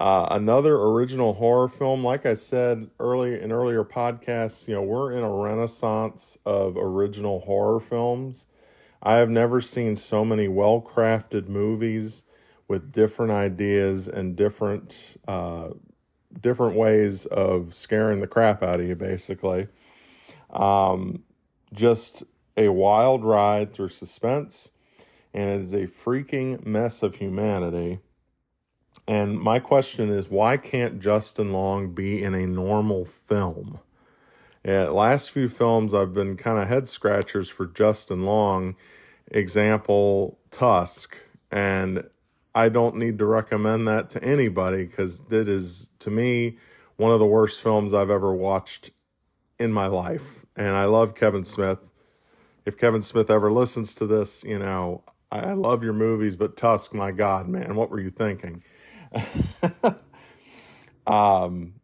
Uh, 0.00 0.28
another 0.30 0.76
original 0.76 1.34
horror 1.34 1.68
film, 1.68 2.02
like 2.02 2.24
I 2.24 2.32
said 2.32 2.88
early 2.98 3.38
in 3.38 3.52
earlier 3.52 3.84
podcasts, 3.84 4.66
you 4.66 4.72
know, 4.72 4.82
we're 4.82 5.12
in 5.12 5.22
a 5.22 5.30
renaissance 5.30 6.38
of 6.46 6.78
original 6.78 7.40
horror 7.40 7.78
films. 7.78 8.46
I 9.02 9.16
have 9.16 9.28
never 9.28 9.60
seen 9.60 9.96
so 9.96 10.24
many 10.24 10.48
well 10.48 10.80
crafted 10.80 11.46
movies 11.46 12.24
with 12.68 12.94
different 12.94 13.32
ideas 13.32 14.08
and 14.08 14.34
different 14.34 15.18
uh, 15.28 15.68
different 16.40 16.76
ways 16.76 17.26
of 17.26 17.74
scaring 17.74 18.20
the 18.20 18.26
crap 18.26 18.62
out 18.62 18.80
of 18.80 18.86
you, 18.86 18.94
basically. 18.94 19.68
Um, 20.50 21.22
just 21.72 22.24
a 22.56 22.68
wild 22.68 23.24
ride 23.24 23.72
through 23.72 23.88
suspense, 23.88 24.70
and 25.32 25.50
it 25.50 25.60
is 25.62 25.74
a 25.74 25.86
freaking 25.86 26.64
mess 26.64 27.02
of 27.02 27.16
humanity. 27.16 28.00
And 29.06 29.38
my 29.38 29.58
question 29.58 30.08
is, 30.08 30.30
why 30.30 30.56
can't 30.56 31.00
Justin 31.00 31.52
Long 31.52 31.92
be 31.92 32.22
in 32.22 32.34
a 32.34 32.46
normal 32.46 33.04
film? 33.04 33.80
Yeah, 34.64 34.88
last 34.88 35.30
few 35.30 35.48
films 35.48 35.92
I've 35.92 36.14
been 36.14 36.36
kind 36.36 36.58
of 36.58 36.68
head 36.68 36.88
scratchers 36.88 37.50
for 37.50 37.66
Justin 37.66 38.24
Long. 38.24 38.76
Example, 39.30 40.38
Tusk. 40.50 41.20
And 41.50 42.08
I 42.54 42.68
don't 42.68 42.96
need 42.96 43.18
to 43.18 43.26
recommend 43.26 43.88
that 43.88 44.10
to 44.10 44.22
anybody 44.22 44.86
because 44.86 45.22
it 45.30 45.48
is, 45.48 45.90
to 46.00 46.10
me, 46.10 46.58
one 46.96 47.10
of 47.10 47.18
the 47.18 47.26
worst 47.26 47.62
films 47.62 47.92
I've 47.92 48.10
ever 48.10 48.32
watched 48.32 48.92
in 49.58 49.72
my 49.72 49.86
life. 49.86 50.44
And 50.56 50.76
I 50.76 50.84
love 50.84 51.14
Kevin 51.14 51.44
Smith. 51.44 51.90
If 52.64 52.78
Kevin 52.78 53.02
Smith 53.02 53.30
ever 53.30 53.52
listens 53.52 53.94
to 53.96 54.06
this, 54.06 54.44
you 54.44 54.58
know, 54.58 55.02
I, 55.30 55.52
love 55.54 55.82
your 55.82 55.92
movies, 55.92 56.36
but 56.36 56.56
Tusk, 56.56 56.94
my 56.94 57.10
God, 57.10 57.48
man, 57.48 57.74
what 57.74 57.90
were 57.90 58.00
you 58.00 58.10
thinking? 58.10 58.62
um, 61.06 61.74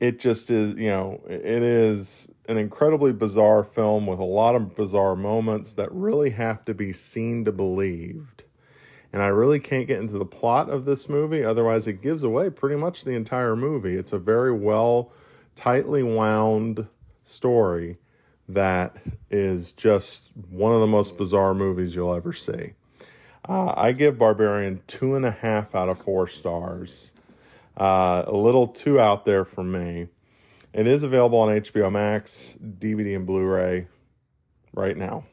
it 0.00 0.18
just 0.18 0.50
is, 0.50 0.74
you 0.74 0.88
know, 0.88 1.22
it 1.28 1.62
is 1.62 2.32
an 2.48 2.56
incredibly 2.56 3.12
bizarre 3.12 3.62
film 3.62 4.06
with 4.06 4.18
a 4.18 4.24
lot 4.24 4.56
of 4.56 4.74
bizarre 4.74 5.16
moments 5.16 5.74
that 5.74 5.92
really 5.92 6.30
have 6.30 6.64
to 6.64 6.74
be 6.74 6.92
seen 6.92 7.44
to 7.44 7.52
believed. 7.52 8.44
And 9.12 9.22
I 9.22 9.28
really 9.28 9.58
can't 9.58 9.86
get 9.86 10.00
into 10.00 10.18
the 10.18 10.26
plot 10.26 10.68
of 10.68 10.84
this 10.84 11.08
movie, 11.08 11.42
otherwise, 11.42 11.86
it 11.86 12.02
gives 12.02 12.22
away 12.22 12.50
pretty 12.50 12.76
much 12.76 13.04
the 13.04 13.14
entire 13.14 13.56
movie. 13.56 13.94
It's 13.94 14.12
a 14.12 14.18
very 14.18 14.52
well, 14.52 15.12
tightly 15.54 16.02
wound 16.02 16.86
story 17.22 17.98
that 18.48 18.96
is 19.30 19.72
just 19.72 20.32
one 20.50 20.72
of 20.72 20.80
the 20.80 20.86
most 20.86 21.18
bizarre 21.18 21.54
movies 21.54 21.94
you'll 21.94 22.14
ever 22.14 22.32
see. 22.32 22.72
Uh, 23.48 23.72
I 23.76 23.92
give 23.92 24.18
Barbarian 24.18 24.82
two 24.86 25.14
and 25.14 25.24
a 25.24 25.30
half 25.30 25.74
out 25.74 25.88
of 25.88 25.98
four 25.98 26.26
stars. 26.26 27.12
Uh, 27.76 28.24
a 28.26 28.36
little 28.36 28.66
too 28.66 29.00
out 29.00 29.24
there 29.24 29.44
for 29.44 29.62
me. 29.62 30.08
It 30.72 30.86
is 30.86 31.02
available 31.02 31.38
on 31.38 31.48
HBO 31.48 31.90
Max, 31.90 32.58
DVD, 32.62 33.16
and 33.16 33.26
Blu 33.26 33.46
ray 33.46 33.86
right 34.74 34.96
now. 34.96 35.24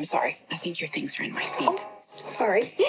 I'm 0.00 0.04
sorry. 0.04 0.38
I 0.50 0.56
think 0.56 0.80
your 0.80 0.88
things 0.88 1.20
are 1.20 1.24
in 1.24 1.34
my 1.34 1.42
seat. 1.42 1.68
Oh, 1.70 1.78
sorry. 2.00 2.74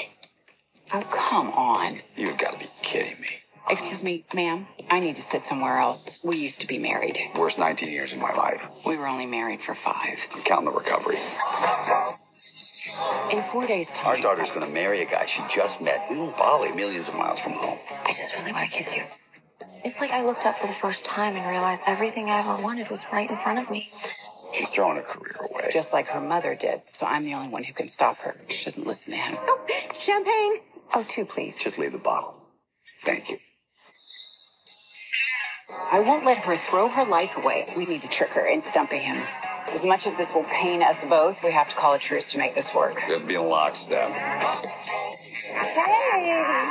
Oh, 0.94 1.04
come 1.10 1.52
on. 1.52 2.02
You've 2.18 2.38
got 2.38 2.54
to 2.54 2.60
be 2.60 2.66
kidding 2.82 3.20
me. 3.22 3.28
Excuse 3.70 4.04
me, 4.04 4.26
ma'am. 4.34 4.68
I 4.90 5.00
need 5.00 5.16
to 5.16 5.22
sit 5.22 5.46
somewhere 5.46 5.78
else. 5.78 6.20
We 6.22 6.36
used 6.36 6.60
to 6.62 6.68
be 6.68 6.78
married. 6.78 7.18
Worst 7.38 7.58
19 7.58 7.88
years 7.90 8.12
of 8.12 8.20
my 8.20 8.34
life. 8.34 8.62
We 8.86 8.98
were 8.98 9.08
only 9.08 9.26
married 9.26 9.64
for 9.64 9.74
five. 9.74 10.28
I'm 10.34 10.42
counting 10.42 10.66
the 10.66 10.72
recovery. 10.72 11.18
In 13.32 13.42
four 13.42 13.66
days' 13.66 13.94
time. 13.94 14.08
Our 14.08 14.22
daughter's 14.22 14.52
going 14.52 14.68
to 14.68 14.74
marry 14.74 15.02
a 15.02 15.06
guy 15.06 15.26
she 15.26 15.42
just 15.50 15.82
met 15.82 16.12
in 16.12 16.32
Bali, 16.32 16.74
millions 16.74 17.08
of 17.08 17.16
miles 17.16 17.40
from 17.40 17.54
home. 17.54 17.80
I 18.04 18.08
just 18.10 18.38
really 18.38 18.52
want 18.52 18.70
to 18.70 18.78
kiss 18.78 18.94
you. 18.94 19.04
It's 19.86 20.02
like 20.02 20.12
I 20.12 20.26
looked 20.26 20.46
up 20.46 20.56
for 20.56 20.68
the 20.68 20.74
first 20.74 21.06
time 21.06 21.38
and 21.38 21.50
realized 21.50 21.84
everything 21.88 22.30
I 22.30 22.40
ever 22.40 22.62
wanted 22.62 22.90
was 22.90 23.06
right 23.14 23.30
in 23.30 23.38
front 23.38 23.60
of 23.60 23.72
me. 23.72 23.90
She's 24.54 24.70
throwing 24.70 24.98
her 24.98 25.04
career 25.04 25.36
away. 25.50 25.61
Just 25.72 25.94
like 25.94 26.08
her 26.08 26.22
mother 26.22 26.56
did. 26.56 26.82
So 26.92 27.06
I'm 27.06 27.26
the 27.26 27.34
only 27.34 27.50
one 27.50 27.64
who 27.64 27.74
can 27.74 27.88
stop 27.88 28.18
her. 28.20 28.36
She 28.50 28.66
doesn't 28.66 28.86
listen 28.86 29.14
to 29.14 29.20
him. 29.20 29.38
Oh, 29.40 29.66
Champagne. 29.94 30.60
Oh, 30.94 31.06
two, 31.08 31.26
please. 31.26 31.58
Just 31.64 31.78
leave 31.80 31.94
the 31.94 31.98
bottle. 31.98 32.36
Thank 33.04 33.30
you. 33.30 33.38
I 35.92 36.02
won't 36.02 36.26
let 36.26 36.40
her 36.40 36.58
throw 36.58 36.90
her 36.90 37.06
life 37.06 37.38
away. 37.38 37.66
We 37.78 37.86
need 37.86 38.02
to 38.02 38.10
trick 38.10 38.30
her 38.32 38.46
into 38.46 38.72
dumping 38.72 39.02
him. 39.02 39.18
As 39.70 39.86
much 39.86 40.06
as 40.06 40.18
this 40.18 40.34
will 40.34 40.44
pain 40.44 40.84
us 40.84 41.06
both, 41.06 41.44
we 41.44 41.52
have 41.52 41.70
to 41.70 41.76
call 41.76 41.94
a 41.94 42.00
truce 42.00 42.28
to 42.30 42.38
make 42.38 42.56
this 42.56 42.74
work. 42.76 42.96
We 43.08 43.14
have 43.14 43.22
to 43.22 43.28
be 43.28 43.36
in 43.36 43.44
lockstep. 43.44 44.10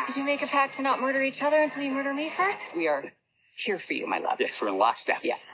Did 0.06 0.16
you 0.16 0.24
make 0.24 0.42
a 0.42 0.46
pact 0.46 0.74
to 0.74 0.82
not 0.82 1.00
murder 1.00 1.22
each 1.22 1.42
other 1.42 1.62
until 1.62 1.82
you 1.82 1.92
murder 1.92 2.12
me 2.12 2.28
first? 2.28 2.76
We 2.76 2.88
are 2.88 3.04
here 3.56 3.78
for 3.78 3.94
you, 3.94 4.06
my 4.06 4.18
love. 4.18 4.36
Yes, 4.40 4.60
we're 4.60 4.68
in 4.68 4.76
lockstep. 4.76 5.20
Yes. 5.22 5.46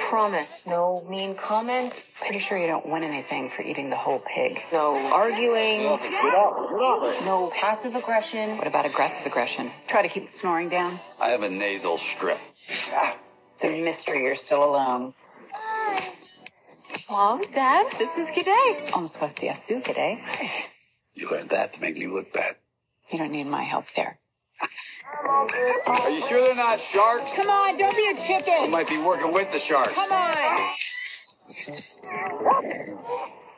Promise, 0.00 0.66
no 0.66 1.04
mean 1.08 1.34
comments, 1.34 2.12
Pretty 2.20 2.38
sure 2.38 2.58
you 2.58 2.66
don't 2.66 2.86
win 2.86 3.02
anything 3.04 3.48
for 3.50 3.62
eating 3.62 3.90
the 3.90 3.96
whole 3.96 4.18
pig. 4.20 4.60
no 4.72 4.96
arguing, 5.12 5.82
no 5.82 7.50
passive 7.54 7.94
aggression. 7.94 8.56
What 8.58 8.66
about 8.66 8.86
aggressive 8.86 9.26
aggression? 9.26 9.70
Try 9.86 10.02
to 10.02 10.08
keep 10.08 10.24
the 10.24 10.28
snoring 10.30 10.68
down. 10.68 10.98
I 11.20 11.28
have 11.28 11.42
a 11.42 11.48
nasal 11.50 11.98
strip. 11.98 12.38
Ah, 12.92 13.16
it's 13.52 13.64
a 13.64 13.80
mystery 13.82 14.22
you're 14.24 14.34
still 14.34 14.64
alone. 14.64 15.14
Mom, 17.10 17.42
Dad, 17.52 17.86
this 17.98 18.16
is 18.18 18.28
Gede. 18.34 18.92
Almost 18.94 19.14
supposed 19.14 19.38
to 19.38 19.46
yes, 19.46 19.66
do 19.66 19.80
today. 19.80 20.22
You 21.14 21.30
learned 21.30 21.50
that 21.50 21.72
to 21.74 21.80
make 21.80 21.96
me 21.96 22.06
look 22.08 22.32
bad. 22.32 22.56
You 23.10 23.18
don't 23.18 23.32
need 23.32 23.46
my 23.46 23.62
help 23.62 23.86
there. 23.94 24.18
Are 25.86 26.10
you 26.10 26.20
sure 26.20 26.44
they're 26.44 26.54
not 26.56 26.80
sharks? 26.80 27.34
Come 27.36 27.48
on, 27.48 27.76
don't 27.78 27.96
be 27.96 28.08
a 28.08 28.20
chicken. 28.20 28.64
You 28.64 28.70
might 28.70 28.88
be 28.88 28.98
working 28.98 29.32
with 29.32 29.52
the 29.52 29.58
sharks. 29.58 29.94
Come 29.94 30.12
on. 30.12 30.74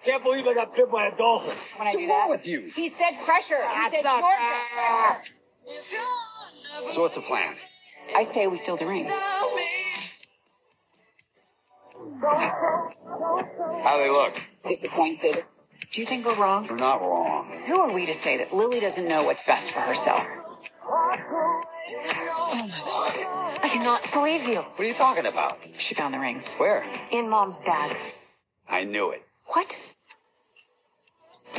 Can't 0.05 0.23
believe 0.23 0.47
I 0.47 0.55
got 0.55 0.75
bit 0.75 0.91
by 0.91 1.07
a 1.09 1.17
dolphin. 1.17 1.55
When 1.79 1.89
I 1.89 1.93
do 1.93 1.99
What's 1.99 2.11
wrong 2.11 2.31
that, 2.31 2.31
with 2.31 2.47
you? 2.47 2.71
He 2.75 2.89
said 2.89 3.13
pressure. 3.25 3.57
He 3.57 3.91
said 3.91 4.05
not 4.05 4.21
Georgia. 4.21 5.17
So 6.91 7.03
what's 7.03 7.15
the 7.15 7.23
plan? 7.23 7.55
I 8.17 8.23
say 8.23 8.47
we 8.47 8.57
steal 8.57 8.77
the 8.77 8.87
rings. 8.87 9.11
How 12.21 13.97
do 13.97 14.03
they 14.03 14.11
look? 14.11 14.41
Disappointed. 14.67 15.45
Do 15.93 16.01
you 16.01 16.07
think 16.07 16.27
we're 16.27 16.37
wrong? 16.37 16.67
We're 16.69 16.77
not 16.77 17.01
wrong. 17.01 17.63
Who 17.67 17.81
are 17.81 17.93
we 17.93 18.07
to 18.07 18.15
say 18.15 18.37
that 18.39 18.55
Lily 18.55 18.81
doesn't 18.81 19.09
know 19.09 19.25
what's 19.25 19.45
best 19.45 19.71
for 19.71 19.81
herself? 19.81 20.23
I 20.91 21.19
cannot 23.71 24.11
believe 24.13 24.47
you. 24.47 24.61
What 24.61 24.81
are 24.81 24.85
you 24.85 24.95
talking 24.95 25.27
about? 25.27 25.59
She 25.79 25.95
found 25.95 26.15
the 26.15 26.19
rings. 26.19 26.55
Where? 26.55 26.87
In 27.11 27.29
mom's 27.29 27.59
bag. 27.59 27.97
I 28.69 28.85
knew 28.85 29.11
it. 29.11 29.23
What? 29.47 29.77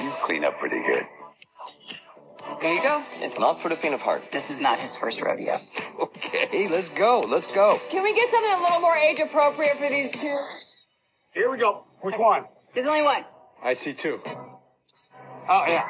You 0.02 0.10
clean 0.22 0.44
up 0.46 0.58
pretty 0.58 0.82
good. 0.82 1.04
There 2.62 2.74
you 2.74 2.82
go. 2.82 3.04
It's 3.20 3.40
not 3.40 3.60
for 3.60 3.70
the 3.70 3.76
faint 3.76 3.94
of 3.94 4.02
heart. 4.02 4.32
This 4.32 4.50
is 4.50 4.60
not 4.62 4.80
his 4.80 4.96
first 4.96 5.22
rodeo. 5.22 5.54
Okay, 6.00 6.70
let's 6.70 6.88
go. 6.88 7.20
Let's 7.20 7.52
go. 7.52 7.78
Can 7.90 8.04
we 8.04 8.14
get 8.16 8.32
something 8.32 8.54
a 8.54 8.62
little 8.62 8.80
more 8.80 8.96
age 8.96 9.20
appropriate 9.20 9.76
for 9.76 9.90
these 9.90 10.14
two? 10.14 10.38
Here 11.34 11.52
we 11.52 11.58
go. 11.58 11.84
Which 12.00 12.16
one? 12.18 12.46
There's 12.74 12.86
only 12.86 13.02
one. 13.02 13.26
I 13.62 13.74
see 13.74 13.92
two. 13.92 14.22
Oh, 15.50 15.66
yeah. 15.68 15.86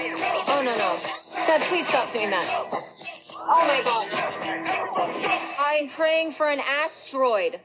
Oh 0.00 0.62
no 0.64 0.70
no, 0.70 1.00
Dad, 1.46 1.60
please 1.62 1.88
stop 1.88 2.12
doing 2.12 2.30
that. 2.30 2.46
Oh 3.50 3.64
my 3.66 3.82
god. 3.82 4.06
I'm 5.58 5.88
praying 5.88 6.30
for 6.30 6.48
an 6.48 6.60
asteroid. 6.60 7.58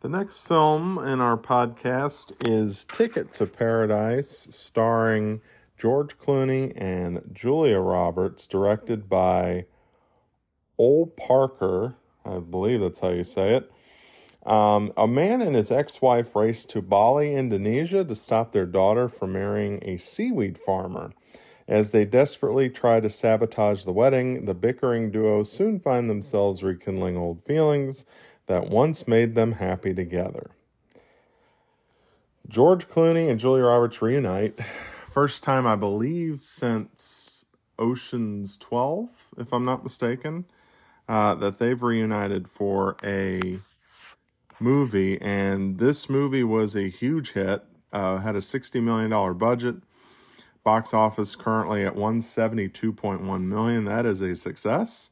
The 0.00 0.08
next 0.08 0.48
film 0.48 0.96
in 0.96 1.20
our 1.20 1.36
podcast 1.36 2.32
is 2.48 2.86
Ticket 2.86 3.34
to 3.34 3.44
Paradise, 3.44 4.48
starring 4.50 5.42
George 5.76 6.16
Clooney 6.16 6.72
and 6.74 7.20
Julia 7.30 7.78
Roberts, 7.80 8.46
directed 8.46 9.10
by 9.10 9.66
Ol 10.78 11.08
Parker. 11.08 11.96
I 12.24 12.38
believe 12.38 12.80
that's 12.80 13.00
how 13.00 13.10
you 13.10 13.24
say 13.24 13.54
it. 13.54 13.70
Um, 14.46 14.92
a 14.96 15.06
man 15.06 15.42
and 15.42 15.54
his 15.54 15.70
ex 15.70 16.00
wife 16.00 16.34
race 16.34 16.64
to 16.66 16.80
Bali, 16.80 17.34
Indonesia 17.34 18.04
to 18.04 18.16
stop 18.16 18.52
their 18.52 18.66
daughter 18.66 19.08
from 19.08 19.32
marrying 19.32 19.80
a 19.82 19.98
seaweed 19.98 20.56
farmer. 20.56 21.12
As 21.68 21.92
they 21.92 22.04
desperately 22.04 22.68
try 22.68 23.00
to 23.00 23.08
sabotage 23.08 23.84
the 23.84 23.92
wedding, 23.92 24.46
the 24.46 24.54
bickering 24.54 25.10
duo 25.10 25.42
soon 25.44 25.78
find 25.78 26.10
themselves 26.10 26.64
rekindling 26.64 27.16
old 27.16 27.44
feelings 27.44 28.06
that 28.46 28.68
once 28.68 29.06
made 29.06 29.36
them 29.36 29.52
happy 29.52 29.94
together. 29.94 30.50
George 32.48 32.88
Clooney 32.88 33.30
and 33.30 33.38
Julia 33.38 33.64
Roberts 33.64 34.02
reunite. 34.02 34.60
First 34.60 35.44
time, 35.44 35.66
I 35.66 35.76
believe, 35.76 36.40
since 36.40 37.44
Ocean's 37.78 38.56
12, 38.58 39.34
if 39.38 39.52
I'm 39.52 39.64
not 39.64 39.84
mistaken, 39.84 40.46
uh, 41.08 41.36
that 41.36 41.60
they've 41.60 41.80
reunited 41.80 42.48
for 42.48 42.96
a 43.04 43.58
movie. 44.60 45.20
And 45.20 45.78
this 45.78 46.08
movie 46.08 46.44
was 46.44 46.76
a 46.76 46.88
huge 46.88 47.32
hit, 47.32 47.64
uh, 47.92 48.18
had 48.18 48.36
a 48.36 48.40
$60 48.40 48.82
million 48.82 49.38
budget. 49.38 49.76
Box 50.62 50.92
office 50.92 51.36
currently 51.36 51.84
at 51.84 51.94
172.1 51.94 53.44
million. 53.44 53.84
That 53.86 54.04
is 54.04 54.20
a 54.20 54.34
success. 54.34 55.10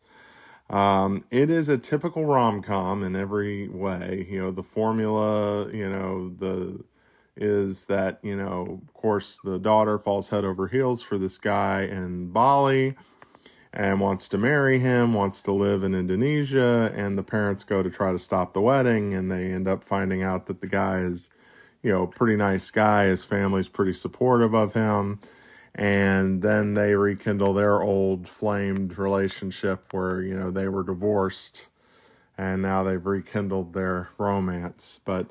Um, 0.68 1.24
it 1.30 1.48
is 1.48 1.70
a 1.70 1.78
typical 1.78 2.26
rom 2.26 2.60
com 2.60 3.02
in 3.02 3.16
every 3.16 3.68
way. 3.68 4.26
You 4.28 4.38
know, 4.38 4.50
the 4.50 4.62
formula, 4.62 5.72
you 5.72 5.88
know, 5.88 6.28
the 6.28 6.84
is 7.40 7.86
that, 7.86 8.18
you 8.22 8.36
know, 8.36 8.80
of 8.82 8.92
course, 8.92 9.38
the 9.38 9.58
daughter 9.58 9.98
falls 9.98 10.28
head 10.28 10.44
over 10.44 10.66
heels 10.66 11.02
for 11.02 11.16
this 11.16 11.38
guy 11.38 11.82
in 11.82 12.30
Bali 12.30 12.96
and 13.78 14.00
wants 14.00 14.28
to 14.28 14.36
marry 14.36 14.80
him, 14.80 15.14
wants 15.14 15.40
to 15.44 15.52
live 15.52 15.84
in 15.84 15.94
Indonesia, 15.94 16.92
and 16.96 17.16
the 17.16 17.22
parents 17.22 17.62
go 17.62 17.80
to 17.80 17.88
try 17.88 18.10
to 18.10 18.18
stop 18.18 18.52
the 18.52 18.60
wedding, 18.60 19.14
and 19.14 19.30
they 19.30 19.52
end 19.52 19.68
up 19.68 19.84
finding 19.84 20.20
out 20.20 20.46
that 20.46 20.60
the 20.60 20.66
guy 20.66 20.98
is, 20.98 21.30
you 21.80 21.92
know, 21.92 22.04
pretty 22.08 22.36
nice 22.36 22.72
guy. 22.72 23.06
His 23.06 23.24
family's 23.24 23.68
pretty 23.68 23.92
supportive 23.92 24.52
of 24.52 24.72
him. 24.72 25.20
And 25.76 26.42
then 26.42 26.74
they 26.74 26.96
rekindle 26.96 27.52
their 27.52 27.80
old 27.80 28.26
flamed 28.26 28.98
relationship 28.98 29.92
where, 29.92 30.22
you 30.22 30.34
know, 30.34 30.50
they 30.50 30.66
were 30.66 30.82
divorced 30.82 31.68
and 32.36 32.62
now 32.62 32.82
they've 32.82 33.04
rekindled 33.04 33.74
their 33.74 34.10
romance. 34.18 34.98
But 35.04 35.28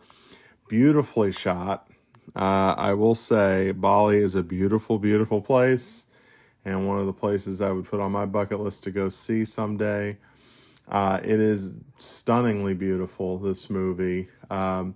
beautifully 0.70 1.34
shot. 1.34 1.90
Uh, 2.34 2.76
I 2.78 2.94
will 2.94 3.16
say 3.16 3.74
Bali 3.74 4.20
is 4.20 4.36
a 4.36 4.44
beautiful, 4.44 5.00
beautiful 5.00 5.42
place, 5.42 6.06
and 6.68 6.86
one 6.86 7.00
of 7.00 7.06
the 7.06 7.14
places 7.14 7.62
I 7.62 7.72
would 7.72 7.86
put 7.86 8.02
on 8.02 8.12
my 8.12 8.26
bucket 8.26 8.60
list 8.60 8.84
to 8.84 8.92
go 8.92 9.08
see 9.08 9.46
someday. 9.46 10.18
Uh, 10.90 11.20
it 11.24 11.40
is 11.40 11.74
stunningly 11.98 12.74
beautiful, 12.74 13.38
this 13.38 13.70
movie. 13.70 14.28
Um, 14.50 14.94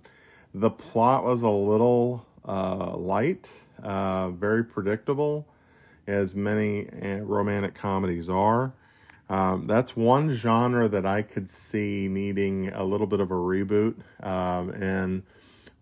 the 0.52 0.70
plot 0.70 1.24
was 1.24 1.40
a 1.42 1.48
little 1.48 2.26
uh, 2.46 2.94
light, 2.94 3.50
uh, 3.82 4.30
very 4.30 4.64
predictable, 4.64 5.46
as 6.06 6.36
many 6.36 6.90
uh, 6.90 7.20
romantic 7.20 7.74
comedies 7.74 8.28
are. 8.28 8.74
Um, 9.30 9.64
that's 9.64 9.96
one 9.96 10.30
genre 10.30 10.88
that 10.88 11.06
I 11.06 11.22
could 11.22 11.48
see 11.48 12.06
needing 12.06 12.68
a 12.68 12.84
little 12.84 13.06
bit 13.06 13.20
of 13.20 13.30
a 13.30 13.34
reboot 13.34 13.94
um, 14.22 14.68
and 14.70 15.22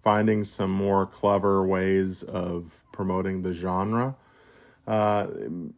finding 0.03 0.45
some 0.45 0.71
more 0.71 1.05
clever 1.05 1.67
ways 1.67 2.23
of 2.23 2.85
promoting 2.93 3.43
the 3.43 3.53
genre. 3.53 4.15
Uh, 4.87 5.27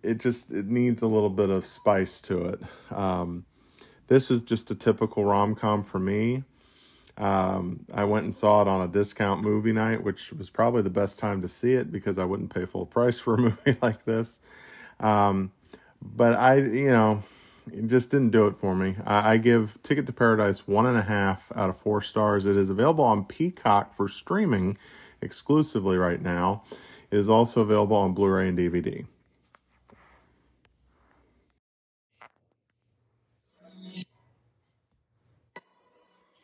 it 0.02 0.18
just 0.18 0.52
it 0.52 0.66
needs 0.66 1.02
a 1.02 1.06
little 1.06 1.30
bit 1.30 1.50
of 1.50 1.64
spice 1.64 2.20
to 2.22 2.46
it. 2.46 2.62
Um, 2.90 3.44
this 4.06 4.30
is 4.30 4.42
just 4.42 4.70
a 4.70 4.74
typical 4.74 5.24
rom 5.24 5.54
com 5.54 5.82
for 5.82 5.98
me. 5.98 6.44
Um, 7.18 7.84
I 7.92 8.04
went 8.04 8.24
and 8.24 8.34
saw 8.34 8.62
it 8.62 8.68
on 8.68 8.80
a 8.80 8.88
discount 8.88 9.42
movie 9.42 9.72
night, 9.72 10.02
which 10.02 10.32
was 10.32 10.50
probably 10.50 10.82
the 10.82 10.90
best 10.90 11.18
time 11.18 11.42
to 11.42 11.48
see 11.48 11.74
it 11.74 11.92
because 11.92 12.18
I 12.18 12.24
wouldn't 12.24 12.54
pay 12.54 12.64
full 12.64 12.86
price 12.86 13.18
for 13.18 13.34
a 13.34 13.38
movie 13.38 13.76
like 13.82 14.04
this. 14.04 14.40
Um, 14.98 15.52
but 16.00 16.34
I, 16.34 16.56
you 16.56 16.88
know, 16.88 17.22
it 17.72 17.86
just 17.88 18.10
didn't 18.10 18.30
do 18.30 18.46
it 18.46 18.56
for 18.56 18.74
me. 18.74 18.96
I, 19.04 19.34
I 19.34 19.36
give 19.36 19.78
Ticket 19.82 20.06
to 20.06 20.12
Paradise 20.12 20.66
one 20.66 20.86
and 20.86 20.96
a 20.96 21.02
half 21.02 21.52
out 21.54 21.70
of 21.70 21.76
four 21.76 22.00
stars. 22.00 22.46
It 22.46 22.56
is 22.56 22.70
available 22.70 23.04
on 23.04 23.24
Peacock 23.24 23.94
for 23.94 24.08
streaming 24.08 24.76
exclusively 25.20 25.96
right 25.96 26.20
now. 26.20 26.62
It 27.12 27.18
is 27.18 27.29
also 27.29 27.61
available 27.61 27.96
on 27.98 28.14
Blu 28.14 28.31
ray 28.31 28.48
and 28.48 28.57
DVD. 28.57 29.05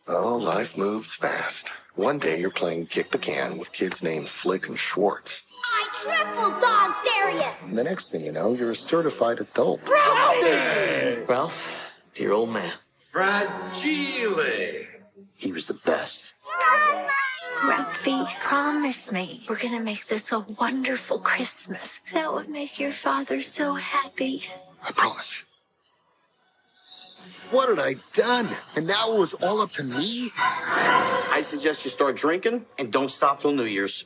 Oh, 0.07 0.37
life 0.37 0.77
moves 0.77 1.15
fast. 1.15 1.71
One 1.95 2.19
day 2.19 2.39
you're 2.39 2.51
playing 2.51 2.87
kick 2.87 3.11
the 3.11 3.19
can 3.19 3.57
with 3.57 3.73
kids 3.73 4.03
named 4.03 4.29
Flick 4.29 4.69
and 4.69 4.79
Schwartz. 4.79 5.43
I 5.65 5.89
triple 6.03 6.61
dog 6.61 6.95
dare 7.03 7.31
you! 7.31 7.69
And 7.69 7.79
the 7.79 7.85
next 7.85 8.11
thing 8.11 8.27
you 8.27 8.33
know, 8.33 8.53
you're 8.53 8.73
a 8.73 8.77
certified 8.77 9.41
adult. 9.41 9.81
Ralph, 11.27 12.13
dear 12.15 12.33
old 12.33 12.51
man. 12.51 12.73
Fragile. 13.11 14.85
He 15.39 15.51
was 15.51 15.65
the 15.67 15.81
best. 15.87 16.35
Ralphie, 17.65 18.25
promise 18.41 19.11
me 19.11 19.45
we're 19.49 19.59
gonna 19.59 19.81
make 19.81 20.07
this 20.07 20.33
a 20.33 20.41
wonderful 20.41 21.19
Christmas. 21.19 22.01
That 22.13 22.33
would 22.33 22.49
make 22.49 22.79
your 22.79 22.93
father 22.93 23.41
so 23.41 23.75
happy. 23.75 24.45
I 24.87 24.93
promise. 24.93 25.45
What 27.51 27.69
had 27.69 27.79
I 27.79 27.97
done? 28.13 28.49
And 28.77 28.87
now 28.87 29.13
it 29.13 29.19
was 29.19 29.35
all 29.35 29.61
up 29.61 29.73
to 29.73 29.83
me? 29.83 30.31
I 30.37 31.41
suggest 31.43 31.85
you 31.85 31.91
start 31.91 32.17
drinking 32.17 32.67
and 32.79 32.93
don't 32.93 33.11
stop 33.11 33.41
till 33.41 33.53
New 33.53 33.65
Year's. 33.65 34.05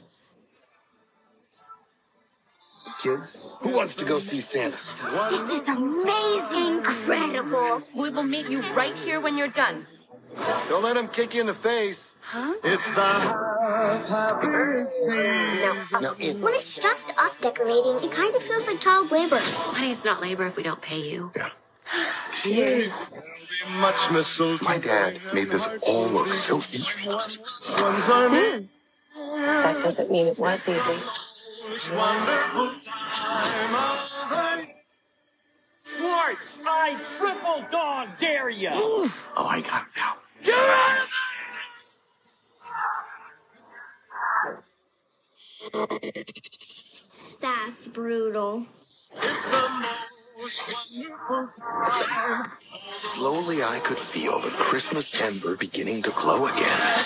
Kids, 3.02 3.56
who 3.60 3.74
wants 3.76 3.94
to 3.96 4.04
go 4.04 4.18
see 4.18 4.40
Santa? 4.40 4.76
This 5.30 5.60
is 5.60 5.68
amazing! 5.68 6.78
Incredible! 6.78 7.82
We 7.96 8.10
will 8.10 8.22
meet 8.22 8.48
you 8.48 8.60
right 8.74 8.94
here 8.94 9.20
when 9.20 9.36
you're 9.36 9.48
done. 9.48 9.86
Don't 10.68 10.82
let 10.84 10.96
him 10.96 11.08
kick 11.08 11.34
you 11.34 11.40
in 11.40 11.48
the 11.48 11.54
face. 11.54 12.11
Huh? 12.24 12.54
It's 12.64 12.88
the 12.92 13.02
happy 14.08 14.84
season. 14.86 15.26
Uh, 15.92 16.00
no, 16.00 16.14
when 16.40 16.54
it's 16.54 16.76
just 16.76 17.12
us 17.18 17.36
decorating, 17.38 17.96
it 17.96 18.12
kind 18.12 18.34
of 18.34 18.42
feels 18.44 18.66
like 18.66 18.80
child 18.80 19.10
labor. 19.10 19.38
Honey, 19.38 19.90
it's 19.90 20.04
not 20.04 20.22
labor 20.22 20.46
if 20.46 20.56
we 20.56 20.62
don't 20.62 20.80
pay 20.80 21.00
you. 21.00 21.32
Yeah. 21.36 21.50
Cheers. 22.32 22.92
Much. 23.80 24.10
My 24.62 24.78
dad 24.78 25.20
made 25.34 25.50
this 25.50 25.66
all 25.86 26.06
look 26.06 26.28
so 26.28 26.58
easy. 26.58 27.10
Hmm. 27.10 28.64
That 29.42 29.82
doesn't 29.82 30.10
mean 30.10 30.26
it 30.28 30.38
was 30.38 30.68
easy. 30.68 30.98
Schwartz, 35.78 36.58
I 36.66 36.96
triple 37.18 37.64
dog 37.70 38.08
dare 38.20 38.48
you. 38.48 38.70
Oh, 38.72 39.10
I 39.36 39.60
gotta 39.60 39.86
go. 39.94 40.12
That's 47.40 47.88
brutal. 47.88 48.66
It's 49.14 49.48
the 49.48 49.86
most 50.40 50.72
wonderful 50.72 51.48
time. 51.58 52.52
Slowly, 52.94 53.62
I 53.62 53.78
could 53.80 53.98
feel 53.98 54.40
the 54.40 54.50
Christmas 54.50 55.20
ember 55.20 55.56
beginning 55.56 56.02
to 56.02 56.10
glow 56.10 56.46
again. 56.46 56.98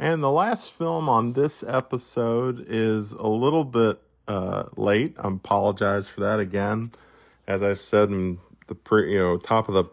And 0.00 0.22
the 0.22 0.30
last 0.30 0.72
film 0.72 1.10
on 1.10 1.34
this 1.34 1.62
episode 1.62 2.64
is 2.66 3.12
a 3.12 3.26
little 3.26 3.66
bit 3.66 4.00
uh, 4.26 4.62
late. 4.74 5.14
I 5.22 5.28
apologize 5.28 6.08
for 6.08 6.20
that 6.20 6.40
again. 6.40 6.92
As 7.46 7.62
I've 7.62 7.82
said 7.82 8.08
in 8.08 8.38
the 8.66 8.74
pre, 8.74 9.12
you 9.12 9.18
know, 9.18 9.36
top 9.36 9.68
of 9.68 9.74
the 9.74 9.84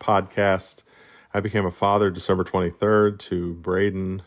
podcast, 0.00 0.82
I 1.32 1.38
became 1.38 1.66
a 1.66 1.70
father 1.70 2.10
December 2.10 2.42
23rd 2.42 3.20
to 3.20 3.54
Braden 3.54 4.22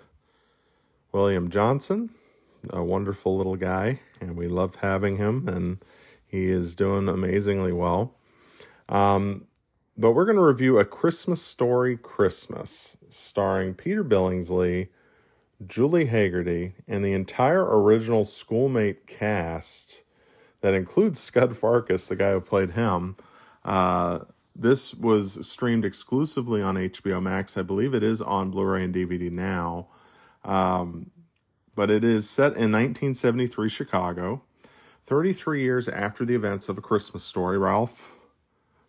William 1.12 1.50
Johnson, 1.50 2.10
a 2.70 2.82
wonderful 2.82 3.36
little 3.36 3.58
guy, 3.58 4.00
and 4.22 4.38
we 4.38 4.48
love 4.48 4.76
having 4.76 5.18
him, 5.18 5.50
and 5.50 5.80
he 6.26 6.48
is 6.48 6.74
doing 6.74 7.10
amazingly 7.10 7.74
well. 7.74 8.16
Um, 8.88 9.46
but 9.98 10.14
we're 10.14 10.24
going 10.24 10.38
to 10.38 10.46
review 10.46 10.80
A 10.80 10.86
Christmas 10.86 11.42
Story 11.42 11.98
Christmas, 11.98 12.96
starring 13.10 13.74
Peter 13.74 14.06
Billingsley, 14.06 14.88
Julie 15.66 16.06
Hagerty, 16.06 16.74
and 16.88 17.04
the 17.04 17.14
entire 17.14 17.66
original 17.66 18.26
Schoolmate 18.26 19.08
cast 19.08 20.04
that 20.62 20.74
includes 20.74 21.20
Scut 21.20 21.50
Farkus, 21.52 22.10
the 22.10 22.16
guy 22.16 22.32
who 22.32 22.42
played 22.42 22.72
him. 22.72 23.16
Uh, 23.66 24.20
this 24.56 24.94
was 24.94 25.48
streamed 25.48 25.86
exclusively 25.86 26.62
on 26.62 26.76
HBO 26.76 27.22
Max. 27.22 27.58
I 27.58 27.62
believe 27.62 27.94
it 27.94 28.04
is 28.04 28.22
on 28.22 28.50
Blu-ray 28.50 28.84
and 28.84 28.94
DVD 28.94 29.32
now. 29.32 29.88
Um, 30.44 31.12
but 31.76 31.92
it 31.92 32.04
is 32.04 32.30
set 32.30 32.54
in 32.54 32.72
1973 32.72 33.70
Chicago, 33.70 34.44
33 35.04 35.62
years 35.62 35.88
after 35.88 36.26
the 36.26 36.36
events 36.36 36.70
of 36.70 36.78
A 36.78 36.82
Christmas 36.82 37.24
Story. 37.24 37.58
Ralph 37.58 38.16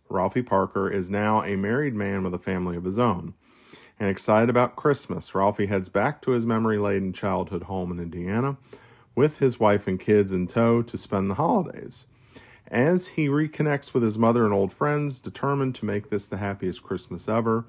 Ralphie 0.09 0.43
Parker 0.43 0.91
is 0.91 1.11
now 1.11 1.43
a 1.43 1.57
married 1.57 1.95
man 1.95 2.25
with 2.25 2.35
a 2.35 2.39
family 2.39 2.77
of 2.77 2.85
his 2.85 2.99
own. 2.99 3.35
And 4.01 4.09
excited 4.09 4.49
about 4.49 4.77
Christmas, 4.77 5.35
Ralphie 5.35 5.67
heads 5.67 5.89
back 5.89 6.23
to 6.23 6.31
his 6.31 6.47
memory 6.47 6.79
laden 6.79 7.13
childhood 7.13 7.65
home 7.65 7.91
in 7.91 7.99
Indiana 7.99 8.57
with 9.17 9.39
his 9.39 9.59
wife 9.59 9.89
and 9.89 9.99
kids 9.99 10.31
in 10.31 10.47
tow 10.47 10.83
to 10.83 10.97
spend 10.97 11.29
the 11.29 11.35
holidays. 11.35 12.07
As 12.69 13.09
he 13.09 13.29
reconnects 13.29 13.93
with 13.93 14.05
his 14.05 14.19
mother 14.19 14.45
and 14.45 14.55
old 14.55 14.73
friends, 14.73 15.21
determined 15.21 15.75
to 15.77 15.85
make 15.85 16.11
this 16.11 16.29
the 16.29 16.37
happiest 16.37 16.85
Christmas 16.85 17.29
ever, 17.29 17.67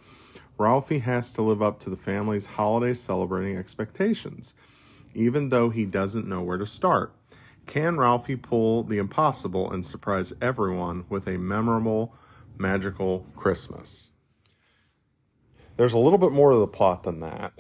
Ralphie 0.60 1.00
has 1.00 1.34
to 1.34 1.42
live 1.42 1.64
up 1.64 1.80
to 1.80 1.90
the 1.90 1.96
family's 1.96 2.46
holiday 2.46 2.94
celebrating 2.94 3.58
expectations, 3.58 4.54
even 5.16 5.50
though 5.50 5.70
he 5.70 5.86
doesn't 5.86 6.28
know 6.28 6.44
where 6.44 6.58
to 6.58 6.68
start. 6.68 7.14
Can 7.66 7.98
Ralphie 7.98 8.36
pull 8.36 8.84
the 8.84 8.98
impossible 8.98 9.72
and 9.72 9.86
surprise 9.86 10.34
everyone 10.42 11.06
with 11.10 11.28
a 11.28 11.38
memorable, 11.38 12.14
magical 12.58 13.26
Christmas? 13.36 14.12
There's 15.80 15.94
a 15.94 15.98
little 15.98 16.20
bit 16.20 16.34
more 16.34 16.52
to 16.52 16.58
the 16.58 16.68
plot 16.68 17.04
than 17.04 17.22
that, 17.22 17.54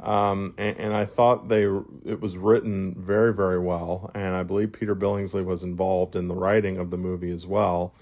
um, 0.00 0.54
and, 0.58 0.78
and, 0.78 0.94
I 0.94 1.04
thought 1.04 1.48
they 1.48 1.64
it 1.64 2.20
was 2.20 2.38
written 2.38 2.94
very 2.96 3.34
very 3.34 3.58
well, 3.58 4.12
and 4.14 4.32
I 4.32 4.44
believe 4.44 4.72
Peter 4.72 4.94
Billingsley 4.94 5.44
was 5.44 5.64
involved 5.64 6.14
in 6.14 6.28
the 6.28 6.36
writing 6.36 6.78
of 6.78 6.92
the 6.92 6.96
movie 6.96 7.32
as 7.32 7.48
well, 7.48 7.92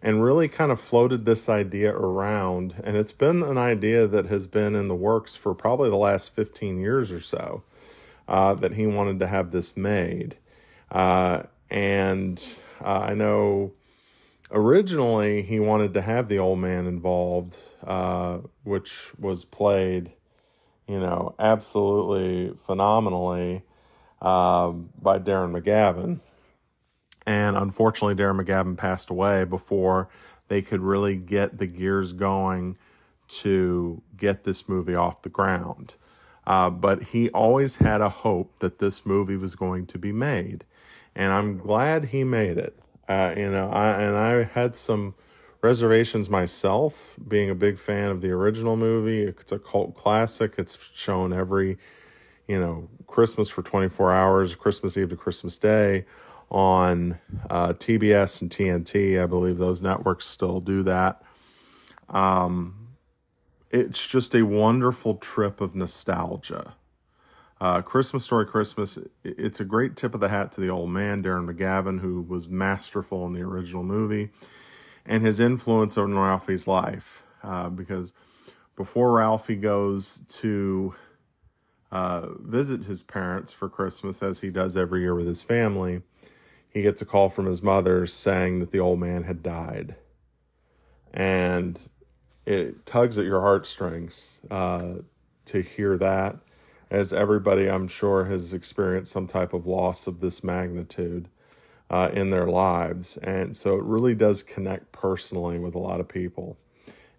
and 0.00 0.24
really 0.24 0.48
kind 0.48 0.72
of 0.72 0.80
floated 0.80 1.26
this 1.26 1.50
idea 1.50 1.92
around, 1.94 2.76
and 2.82 2.96
it's 2.96 3.12
been 3.12 3.42
an 3.42 3.58
idea 3.58 4.06
that 4.06 4.24
has 4.24 4.46
been 4.46 4.74
in 4.74 4.88
the 4.88 4.96
works 4.96 5.36
for 5.36 5.54
probably 5.54 5.90
the 5.90 5.96
last 5.96 6.34
15 6.34 6.80
years 6.80 7.12
or 7.12 7.20
so, 7.20 7.62
uh, 8.26 8.54
that 8.54 8.72
he 8.72 8.86
wanted 8.86 9.20
to 9.20 9.26
have 9.26 9.50
this 9.50 9.76
made, 9.76 10.38
uh, 10.90 11.42
and 11.70 12.42
uh, 12.80 13.08
I 13.10 13.12
know 13.12 13.74
originally 14.50 15.42
he 15.42 15.60
wanted 15.60 15.92
to 15.92 16.00
have 16.00 16.28
the 16.28 16.38
old 16.38 16.58
man 16.58 16.86
involved, 16.86 17.58
uh, 17.86 18.38
which 18.64 19.12
was 19.18 19.44
played, 19.44 20.12
you 20.88 20.98
know, 20.98 21.34
absolutely 21.38 22.54
phenomenally 22.56 23.62
uh, 24.20 24.70
by 24.70 25.18
Darren 25.18 25.58
McGavin. 25.58 26.20
And 27.26 27.56
unfortunately, 27.56 28.22
Darren 28.22 28.42
McGavin 28.42 28.76
passed 28.76 29.10
away 29.10 29.44
before 29.44 30.08
they 30.48 30.60
could 30.60 30.80
really 30.80 31.16
get 31.16 31.58
the 31.58 31.66
gears 31.66 32.12
going 32.12 32.76
to 33.26 34.02
get 34.16 34.44
this 34.44 34.68
movie 34.68 34.94
off 34.94 35.22
the 35.22 35.30
ground. 35.30 35.96
Uh, 36.46 36.68
but 36.68 37.02
he 37.02 37.30
always 37.30 37.76
had 37.76 38.02
a 38.02 38.08
hope 38.08 38.58
that 38.60 38.78
this 38.78 39.06
movie 39.06 39.36
was 39.36 39.54
going 39.54 39.86
to 39.86 39.98
be 39.98 40.12
made. 40.12 40.64
And 41.16 41.32
I'm 41.32 41.56
glad 41.56 42.06
he 42.06 42.24
made 42.24 42.58
it. 42.58 42.78
Uh, 43.08 43.34
you 43.36 43.50
know, 43.50 43.70
I, 43.70 44.02
and 44.02 44.16
I 44.16 44.42
had 44.42 44.76
some 44.76 45.14
reservations 45.64 46.30
myself, 46.30 47.18
being 47.26 47.50
a 47.50 47.54
big 47.54 47.78
fan 47.78 48.10
of 48.10 48.20
the 48.20 48.30
original 48.30 48.76
movie. 48.76 49.22
It's 49.22 49.50
a 49.50 49.58
cult 49.58 49.94
classic. 49.94 50.54
It's 50.58 50.92
shown 50.94 51.32
every, 51.32 51.78
you 52.46 52.60
know, 52.60 52.88
Christmas 53.06 53.48
for 53.48 53.62
24 53.62 54.12
hours, 54.12 54.54
Christmas 54.54 54.96
Eve 54.96 55.08
to 55.08 55.16
Christmas 55.16 55.58
Day 55.58 56.04
on 56.50 57.18
uh, 57.50 57.72
TBS 57.72 58.42
and 58.42 58.50
TNT. 58.50 59.20
I 59.20 59.26
believe 59.26 59.56
those 59.58 59.82
networks 59.82 60.26
still 60.26 60.60
do 60.60 60.82
that. 60.84 61.22
Um, 62.10 62.88
it's 63.70 64.06
just 64.06 64.34
a 64.34 64.42
wonderful 64.42 65.16
trip 65.16 65.60
of 65.60 65.74
nostalgia. 65.74 66.74
Uh, 67.60 67.80
Christmas 67.80 68.24
Story 68.24 68.46
Christmas, 68.46 68.98
it's 69.24 69.60
a 69.60 69.64
great 69.64 69.96
tip 69.96 70.14
of 70.14 70.20
the 70.20 70.28
hat 70.28 70.52
to 70.52 70.60
the 70.60 70.68
old 70.68 70.90
man, 70.90 71.22
Darren 71.22 71.50
McGavin, 71.50 72.00
who 72.00 72.20
was 72.20 72.48
masterful 72.48 73.26
in 73.26 73.32
the 73.32 73.40
original 73.42 73.82
movie, 73.82 74.30
and 75.06 75.22
his 75.22 75.40
influence 75.40 75.98
on 75.98 76.16
Ralphie's 76.16 76.66
life. 76.66 77.24
Uh, 77.42 77.68
because 77.68 78.12
before 78.76 79.12
Ralphie 79.12 79.56
goes 79.56 80.22
to 80.28 80.94
uh, 81.92 82.28
visit 82.40 82.84
his 82.84 83.02
parents 83.02 83.52
for 83.52 83.68
Christmas, 83.68 84.22
as 84.22 84.40
he 84.40 84.50
does 84.50 84.76
every 84.76 85.00
year 85.02 85.14
with 85.14 85.26
his 85.26 85.42
family, 85.42 86.02
he 86.68 86.82
gets 86.82 87.02
a 87.02 87.06
call 87.06 87.28
from 87.28 87.46
his 87.46 87.62
mother 87.62 88.06
saying 88.06 88.60
that 88.60 88.70
the 88.70 88.80
old 88.80 88.98
man 88.98 89.22
had 89.22 89.42
died. 89.42 89.94
And 91.12 91.78
it 92.46 92.84
tugs 92.84 93.18
at 93.18 93.26
your 93.26 93.40
heartstrings 93.40 94.42
uh, 94.50 94.96
to 95.44 95.60
hear 95.60 95.96
that 95.98 96.36
as 96.90 97.12
everybody 97.12 97.68
I'm 97.68 97.88
sure 97.88 98.24
has 98.24 98.52
experienced 98.52 99.12
some 99.12 99.26
type 99.26 99.52
of 99.52 99.66
loss 99.66 100.06
of 100.06 100.20
this 100.20 100.44
magnitude 100.44 101.28
uh, 101.90 102.10
in 102.12 102.30
their 102.30 102.46
lives. 102.46 103.16
And 103.18 103.54
so 103.56 103.76
it 103.76 103.84
really 103.84 104.14
does 104.14 104.42
connect 104.42 104.92
personally 104.92 105.58
with 105.58 105.74
a 105.74 105.78
lot 105.78 106.00
of 106.00 106.08
people, 106.08 106.56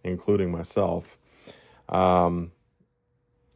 including 0.04 0.52
myself. 0.52 1.18
Um, 1.90 2.52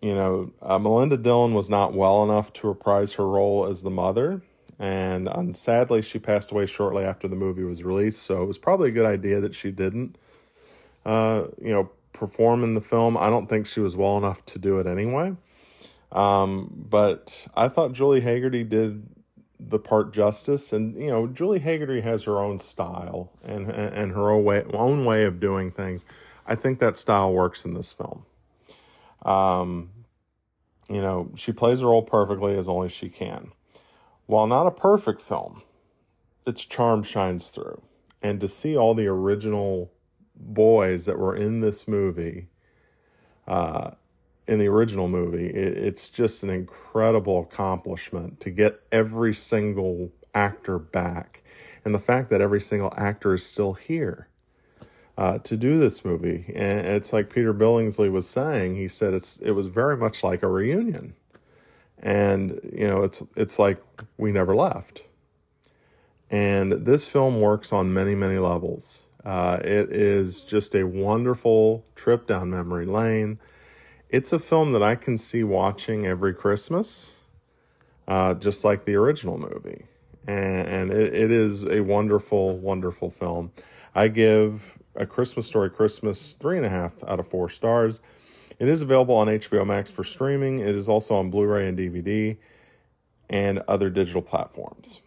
you 0.01 0.15
know, 0.15 0.53
uh, 0.61 0.79
Melinda 0.79 1.17
Dillon 1.17 1.53
was 1.53 1.69
not 1.69 1.93
well 1.93 2.23
enough 2.23 2.53
to 2.53 2.67
reprise 2.67 3.13
her 3.15 3.27
role 3.27 3.65
as 3.65 3.83
the 3.83 3.89
mother. 3.89 4.41
And 4.77 5.53
sadly, 5.53 6.01
she 6.01 6.19
passed 6.19 6.53
away 6.53 6.65
shortly 6.65 7.03
after 7.03 7.27
the 7.27 7.35
movie 7.35 7.65
was 7.65 7.83
released. 7.83 8.23
So 8.23 8.41
it 8.41 8.45
was 8.45 8.57
probably 8.57 8.89
a 8.89 8.93
good 8.93 9.05
idea 9.05 9.41
that 9.41 9.53
she 9.53 9.71
didn't, 9.71 10.17
uh, 11.05 11.47
you 11.61 11.73
know, 11.73 11.89
perform 12.13 12.63
in 12.63 12.75
the 12.75 12.81
film. 12.81 13.17
I 13.17 13.29
don't 13.29 13.47
think 13.47 13.65
she 13.65 13.81
was 13.81 13.97
well 13.97 14.17
enough 14.17 14.45
to 14.47 14.59
do 14.59 14.79
it 14.79 14.87
anyway. 14.87 15.35
Um, 16.13 16.85
but 16.89 17.45
I 17.55 17.67
thought 17.67 17.91
Julie 17.91 18.21
Hagerty 18.21 18.67
did 18.67 19.05
the 19.59 19.79
part 19.79 20.13
justice, 20.13 20.71
and 20.71 20.99
you 20.99 21.07
know, 21.07 21.27
Julie 21.27 21.59
Hagerty 21.59 22.01
has 22.01 22.23
her 22.23 22.37
own 22.37 22.57
style 22.57 23.31
and 23.43 23.69
and 23.69 24.11
her 24.13 24.31
own 24.31 24.43
way 24.43 24.63
own 24.73 25.05
way 25.05 25.25
of 25.25 25.39
doing 25.39 25.71
things. 25.71 26.05
I 26.47 26.55
think 26.55 26.79
that 26.79 26.97
style 26.97 27.33
works 27.33 27.65
in 27.65 27.73
this 27.73 27.93
film. 27.93 28.25
Um, 29.23 29.89
you 30.89 31.01
know, 31.01 31.31
she 31.35 31.51
plays 31.51 31.81
her 31.81 31.87
role 31.87 32.01
perfectly 32.01 32.57
as 32.57 32.67
only 32.67 32.89
she 32.89 33.09
can. 33.09 33.51
While 34.25 34.47
not 34.47 34.65
a 34.65 34.71
perfect 34.71 35.21
film, 35.21 35.61
its 36.47 36.65
charm 36.65 37.03
shines 37.03 37.49
through. 37.49 37.81
And 38.21 38.39
to 38.41 38.47
see 38.47 38.75
all 38.75 38.93
the 38.93 39.07
original 39.07 39.91
boys 40.35 41.05
that 41.05 41.19
were 41.19 41.35
in 41.35 41.59
this 41.59 41.87
movie 41.87 42.47
uh, 43.47 43.91
in 44.49 44.57
the 44.57 44.67
original 44.67 45.07
movie. 45.07 45.45
It, 45.45 45.77
it's 45.77 46.09
just 46.09 46.41
an 46.41 46.49
incredible 46.49 47.41
accomplishment 47.41 48.39
to 48.41 48.49
get 48.49 48.81
every 48.91 49.33
single 49.33 50.11
actor 50.33 50.79
back. 50.79 51.43
And 51.85 51.93
the 51.93 51.99
fact 51.99 52.31
that 52.31 52.41
every 52.41 52.59
single 52.59 52.91
actor 52.97 53.35
is 53.35 53.45
still 53.45 53.73
here 53.73 54.27
uh, 55.19 55.37
to 55.39 55.55
do 55.55 55.77
this 55.77 56.03
movie. 56.03 56.45
And 56.55 56.87
it's 56.87 57.13
like 57.13 57.31
Peter 57.31 57.53
Billingsley 57.53 58.11
was 58.11 58.27
saying, 58.27 58.75
he 58.75 58.87
said 58.87 59.13
it's 59.13 59.37
it 59.37 59.51
was 59.51 59.67
very 59.67 59.95
much 59.95 60.23
like 60.23 60.41
a 60.41 60.47
reunion. 60.47 61.13
And, 61.99 62.59
you 62.73 62.87
know, 62.87 63.03
it's 63.03 63.21
it's 63.35 63.59
like 63.59 63.79
we 64.17 64.31
never 64.31 64.55
left. 64.55 65.05
And 66.31 66.71
this 66.71 67.11
film 67.11 67.39
works 67.39 67.71
on 67.71 67.93
many, 67.93 68.15
many 68.15 68.39
levels. 68.39 69.09
Uh, 69.23 69.59
it 69.61 69.91
is 69.91 70.43
just 70.43 70.73
a 70.75 70.87
wonderful 70.87 71.85
trip 71.93 72.25
down 72.25 72.49
memory 72.49 72.87
lane 72.87 73.37
it's 74.09 74.33
a 74.33 74.39
film 74.39 74.73
that 74.73 74.83
I 74.83 74.95
can 74.95 75.17
see 75.17 75.43
watching 75.43 76.05
every 76.07 76.33
Christmas, 76.33 77.19
uh, 78.07 78.33
just 78.33 78.65
like 78.65 78.85
the 78.85 78.95
original 78.95 79.37
movie. 79.37 79.85
And, 80.27 80.67
and 80.67 80.91
it, 80.91 81.13
it 81.13 81.31
is 81.31 81.65
a 81.65 81.81
wonderful, 81.81 82.57
wonderful 82.57 83.09
film. 83.09 83.51
I 83.95 84.07
give 84.07 84.77
A 84.95 85.05
Christmas 85.05 85.47
Story 85.47 85.69
Christmas 85.69 86.33
three 86.33 86.57
and 86.57 86.65
a 86.65 86.69
half 86.69 87.03
out 87.07 87.19
of 87.19 87.27
four 87.27 87.49
stars. 87.49 88.01
It 88.59 88.67
is 88.67 88.81
available 88.81 89.15
on 89.15 89.27
HBO 89.27 89.65
Max 89.65 89.91
for 89.91 90.03
streaming. 90.03 90.59
It 90.59 90.75
is 90.75 90.89
also 90.89 91.15
on 91.15 91.29
Blu 91.29 91.45
ray 91.45 91.67
and 91.67 91.77
DVD 91.77 92.37
and 93.29 93.59
other 93.67 93.89
digital 93.89 94.21
platforms. 94.21 95.01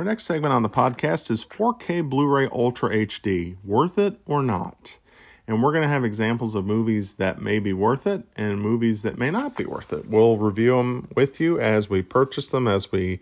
Our 0.00 0.04
next 0.04 0.24
segment 0.24 0.54
on 0.54 0.62
the 0.62 0.70
podcast 0.70 1.30
is 1.30 1.44
4K 1.44 2.08
Blu 2.08 2.26
ray 2.26 2.48
Ultra 2.50 2.88
HD 2.88 3.58
worth 3.62 3.98
it 3.98 4.18
or 4.24 4.42
not? 4.42 4.98
And 5.46 5.62
we're 5.62 5.72
going 5.72 5.82
to 5.82 5.90
have 5.90 6.04
examples 6.04 6.54
of 6.54 6.64
movies 6.64 7.16
that 7.16 7.42
may 7.42 7.58
be 7.58 7.74
worth 7.74 8.06
it 8.06 8.24
and 8.34 8.62
movies 8.62 9.02
that 9.02 9.18
may 9.18 9.30
not 9.30 9.58
be 9.58 9.66
worth 9.66 9.92
it. 9.92 10.08
We'll 10.08 10.38
review 10.38 10.78
them 10.78 11.08
with 11.14 11.38
you 11.38 11.60
as 11.60 11.90
we 11.90 12.00
purchase 12.00 12.48
them, 12.48 12.66
as 12.66 12.90
we 12.90 13.20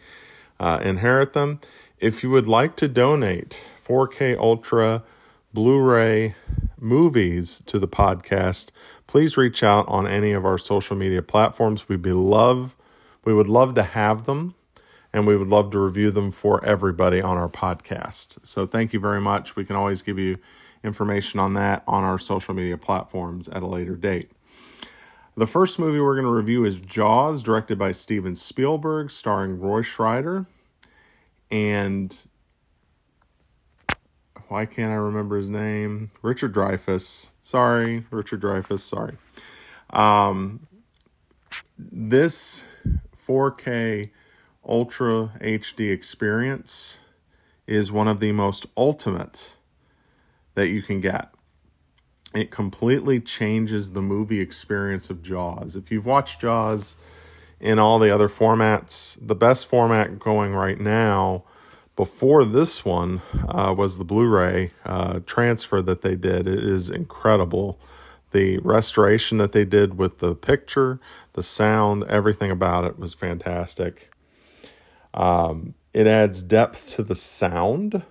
uh, 0.61 0.79
inherit 0.85 1.33
them. 1.33 1.59
If 1.99 2.23
you 2.23 2.31
would 2.31 2.47
like 2.47 2.77
to 2.77 2.87
donate 2.87 3.67
4K 3.77 4.39
Ultra 4.39 5.03
Blu 5.53 5.83
ray 5.83 6.37
movies 6.79 7.61
to 7.67 7.81
the 7.81 7.89
podcast, 7.89 8.71
please 9.09 9.37
reach 9.37 9.65
out 9.65 9.89
on 9.89 10.07
any 10.07 10.31
of 10.31 10.45
our 10.45 10.59
social 10.59 10.97
media 10.97 11.23
platforms. 11.23 11.89
We'd 11.89 12.03
be 12.03 12.13
love, 12.13 12.77
we 13.25 13.35
would 13.35 13.49
love 13.49 13.75
to 13.75 13.83
have 13.83 14.27
them 14.27 14.55
and 15.13 15.27
we 15.27 15.37
would 15.37 15.49
love 15.49 15.71
to 15.71 15.79
review 15.79 16.11
them 16.11 16.31
for 16.31 16.65
everybody 16.65 17.21
on 17.23 17.37
our 17.39 17.49
podcast. 17.49 18.47
So 18.47 18.67
thank 18.67 18.93
you 18.93 19.01
very 19.01 19.21
much. 19.21 19.57
We 19.57 19.65
can 19.65 19.77
always 19.77 20.03
give 20.03 20.19
you 20.19 20.37
information 20.85 21.41
on 21.41 21.55
that 21.55 21.83
on 21.87 22.05
our 22.05 22.19
social 22.19 22.55
media 22.55 22.77
platforms 22.77 23.49
at 23.49 23.63
a 23.63 23.67
later 23.67 23.97
date. 23.97 24.31
The 25.37 25.47
first 25.47 25.79
movie 25.79 26.01
we're 26.01 26.15
going 26.15 26.27
to 26.27 26.35
review 26.35 26.65
is 26.65 26.81
Jaws, 26.81 27.43
directed 27.43 27.79
by 27.79 27.93
Steven 27.93 28.35
Spielberg, 28.35 29.11
starring 29.11 29.61
Roy 29.61 29.83
Scheider. 29.83 30.47
And 31.51 32.15
why 34.49 34.67
can't 34.67 34.91
I 34.91 34.97
remember 34.97 35.37
his 35.37 35.49
name? 35.49 36.11
Richard 36.23 36.53
Dreyfuss. 36.53 37.33
Sorry, 37.43 38.05
Richard 38.11 38.43
Dreyfuss. 38.43 38.81
Sorry. 38.81 39.17
Um, 39.91 40.67
this 41.79 42.67
4K 43.17 44.11
Ultra 44.69 45.33
HD 45.41 45.91
experience 45.91 46.99
is 47.67 47.91
one 47.91 48.07
of 48.07 48.21
the 48.21 48.33
most 48.33 48.67
ultimate 48.77 49.57
that 50.55 50.69
you 50.69 50.83
can 50.83 51.01
get. 51.01 51.33
It 52.35 52.51
completely 52.51 53.19
changes 53.19 53.93
the 53.93 54.03
movie 54.03 54.41
experience 54.41 55.09
of 55.09 55.23
Jaws. 55.23 55.75
If 55.75 55.91
you've 55.91 56.05
watched 56.05 56.43
Jaws 56.43 56.99
in 57.59 57.79
all 57.79 57.99
the 57.99 58.11
other 58.11 58.29
formats, 58.29 59.19
the 59.27 59.35
best 59.35 59.67
format 59.67 60.19
going 60.19 60.55
right 60.55 60.79
now 60.79 61.45
before 61.97 62.45
this 62.45 62.85
one 62.85 63.23
uh, 63.49 63.75
was 63.77 63.97
the 63.97 64.05
Blu-ray 64.05 64.71
uh, 64.85 65.21
transfer 65.25 65.81
that 65.81 66.03
they 66.03 66.15
did. 66.15 66.47
It 66.47 66.63
is 66.63 66.91
incredible. 66.91 67.81
The 68.33 68.59
restoration 68.59 69.39
that 69.39 69.53
they 69.53 69.65
did 69.65 69.97
with 69.97 70.19
the 70.19 70.35
picture, 70.35 71.01
the 71.33 71.43
sound, 71.43 72.05
everything 72.05 72.51
about 72.51 72.85
it 72.85 72.99
was 72.99 73.15
fantastic. 73.15 74.11
Um, 75.15 75.75
it 75.93 76.07
adds 76.07 76.43
depth 76.43 76.95
to 76.97 77.03
the 77.03 77.15
sound, 77.15 78.03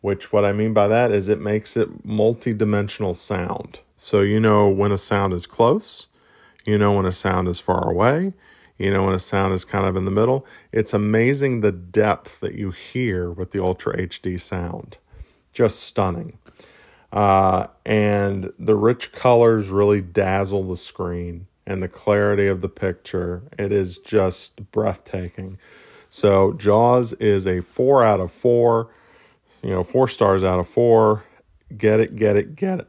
which 0.00 0.32
what 0.32 0.44
I 0.44 0.52
mean 0.52 0.74
by 0.74 0.88
that 0.88 1.10
is 1.10 1.28
it 1.28 1.40
makes 1.40 1.76
it 1.76 2.04
multi-dimensional 2.04 3.14
sound. 3.14 3.80
So 3.96 4.20
you 4.20 4.40
know 4.40 4.68
when 4.68 4.92
a 4.92 4.98
sound 4.98 5.32
is 5.32 5.46
close, 5.46 6.08
you 6.66 6.78
know 6.78 6.92
when 6.92 7.06
a 7.06 7.12
sound 7.12 7.48
is 7.48 7.60
far 7.60 7.90
away, 7.90 8.34
you 8.80 8.90
know, 8.90 9.04
when 9.04 9.14
a 9.14 9.18
sound 9.18 9.52
is 9.52 9.66
kind 9.66 9.84
of 9.84 9.94
in 9.94 10.06
the 10.06 10.10
middle. 10.10 10.46
It's 10.72 10.94
amazing 10.94 11.60
the 11.60 11.70
depth 11.70 12.40
that 12.40 12.54
you 12.54 12.70
hear 12.70 13.30
with 13.30 13.50
the 13.50 13.62
Ultra 13.62 13.94
HD 13.94 14.40
sound. 14.40 14.96
Just 15.52 15.80
stunning. 15.80 16.38
Uh, 17.12 17.66
and 17.84 18.50
the 18.58 18.76
rich 18.76 19.12
colors 19.12 19.68
really 19.68 20.00
dazzle 20.00 20.62
the 20.62 20.76
screen 20.76 21.46
and 21.70 21.80
the 21.80 21.88
clarity 21.88 22.48
of 22.48 22.62
the 22.62 22.68
picture. 22.68 23.44
It 23.56 23.70
is 23.70 23.98
just 23.98 24.72
breathtaking. 24.72 25.56
So, 26.08 26.52
Jaws 26.54 27.12
is 27.14 27.46
a 27.46 27.62
four 27.62 28.02
out 28.02 28.18
of 28.18 28.32
four, 28.32 28.90
you 29.62 29.70
know, 29.70 29.84
four 29.84 30.08
stars 30.08 30.42
out 30.42 30.58
of 30.58 30.66
four. 30.66 31.26
Get 31.78 32.00
it, 32.00 32.16
get 32.16 32.34
it, 32.34 32.56
get 32.56 32.80
it. 32.80 32.88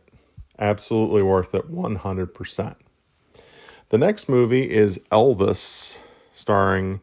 Absolutely 0.58 1.22
worth 1.22 1.54
it 1.54 1.72
100%. 1.72 2.76
The 3.90 3.98
next 4.00 4.28
movie 4.28 4.68
is 4.68 4.98
Elvis, 5.12 6.04
starring 6.32 7.02